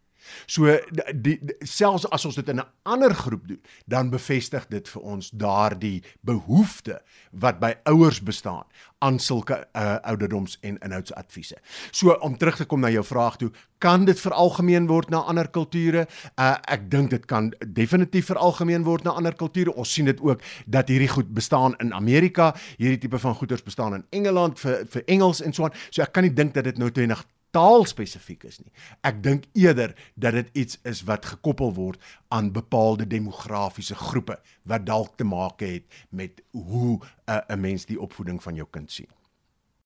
So 0.46 0.78
die, 1.12 1.38
die 1.41 1.67
selfs 1.67 2.08
as 2.10 2.26
ons 2.26 2.36
dit 2.36 2.50
in 2.50 2.60
'n 2.60 2.70
ander 2.84 3.15
groep 3.15 3.48
doen, 3.48 3.62
dan 3.86 4.10
bevestig 4.10 4.67
dit 4.67 4.89
vir 4.89 5.02
ons 5.02 5.30
daardie 5.30 6.04
behoefte 6.22 7.02
wat 7.32 7.60
by 7.60 7.74
ouers 7.84 8.22
bestaan 8.22 8.65
aan 9.02 9.20
sulke 9.20 9.67
uh, 9.74 9.96
ouderdoms 10.02 10.58
en 10.62 10.78
inhoudsadviese. 10.78 11.58
So 11.91 12.13
om 12.22 12.38
terug 12.38 12.56
te 12.56 12.65
kom 12.65 12.80
na 12.80 12.89
jou 12.89 13.04
vraag 13.06 13.38
toe, 13.41 13.52
kan 13.82 14.06
dit 14.06 14.20
veralgemeen 14.20 14.86
word 14.88 15.10
na 15.10 15.24
ander 15.26 15.50
kulture? 15.50 16.06
Uh, 16.36 16.56
ek 16.70 16.86
dink 16.91 17.10
dit 17.10 17.26
kan 17.26 17.50
definitief 17.65 18.30
veralgemeen 18.30 18.86
word 18.86 19.04
na 19.04 19.15
ander 19.17 19.34
kulture. 19.36 19.74
Ons 19.74 19.94
sien 19.94 20.06
dit 20.06 20.22
ook 20.22 20.41
dat 20.65 20.94
hierdie 20.94 21.10
goed 21.10 21.34
bestaan 21.34 21.76
in 21.82 21.94
Amerika, 21.98 22.52
hierdie 22.78 23.02
tipe 23.02 23.20
van 23.20 23.36
goeders 23.36 23.65
bestaan 23.65 23.98
in 23.98 24.06
Engeland 24.10 24.60
vir 24.62 24.86
vir 24.86 25.04
Engels 25.08 25.41
en 25.41 25.54
so 25.54 25.65
aan. 25.65 25.78
So 25.89 26.06
ek 26.06 26.13
kan 26.13 26.28
nie 26.28 26.34
dink 26.34 26.54
dat 26.54 26.70
dit 26.70 26.78
nou 26.78 26.91
toenig 26.94 27.26
taal 27.52 27.86
spesifiek 27.86 28.44
is 28.48 28.60
nie. 28.60 28.72
Ek 29.08 29.24
dink 29.24 29.46
eerder 29.54 29.96
dat 30.16 30.34
dit 30.34 30.50
iets 30.64 30.80
is 30.88 31.04
wat 31.08 31.26
gekoppel 31.26 31.74
word 31.74 32.02
aan 32.30 32.52
bepaalde 32.52 33.08
demografiese 33.08 33.96
groepe 33.96 34.40
wat 34.64 34.86
dalk 34.86 35.18
te 35.18 35.28
maak 35.28 35.60
het 35.60 35.86
met 36.10 36.42
hoe 36.52 37.00
uh, 37.00 37.36
'n 37.36 37.54
uh, 37.54 37.58
mens 37.58 37.86
die 37.86 38.00
opvoeding 38.00 38.44
van 38.44 38.56
jou 38.56 38.68
kind 38.72 38.92
sien. 38.92 39.10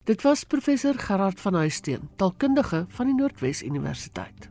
Dit 0.06 0.22
was 0.22 0.44
professor 0.44 0.94
Gerard 0.94 1.40
van 1.40 1.54
Huisteen, 1.54 2.08
taalkundige 2.16 2.84
van 2.88 3.06
die 3.06 3.14
Noordwes 3.14 3.62
Universiteit. 3.62 4.50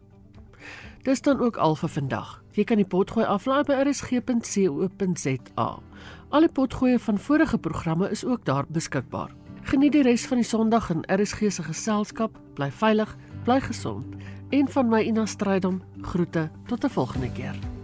Dis 1.05 1.21
dan 1.21 1.39
ook 1.39 1.57
al 1.57 1.75
vir 1.75 1.89
vandag. 1.89 2.43
Jy 2.51 2.63
kan 2.63 2.77
die 2.81 2.85
potgooi 2.85 3.25
aflaai 3.25 3.63
by 3.63 3.73
rsg.co.za. 3.85 5.69
Al 6.29 6.41
die 6.41 6.51
potgoeie 6.51 6.99
van 6.99 7.19
vorige 7.19 7.57
programme 7.57 8.09
is 8.09 8.25
ook 8.25 8.45
daar 8.45 8.65
beskikbaar. 8.67 9.44
Geniet 9.65 9.95
die 9.95 10.03
res 10.05 10.27
van 10.29 10.37
die 10.37 10.45
Sondag 10.45 10.91
in 10.93 10.99
RSG 11.09 11.49
se 11.49 11.63
geselskap. 11.65 12.37
Bly 12.53 12.69
veilig, 12.69 13.15
bly 13.47 13.57
gesond. 13.65 14.13
En 14.53 14.69
van 14.69 14.91
my 14.93 15.01
Ina 15.01 15.25
Strydom 15.25 15.81
groete 16.01 16.51
tot 16.67 16.85
'n 16.85 16.89
volgende 16.89 17.31
keer. 17.31 17.74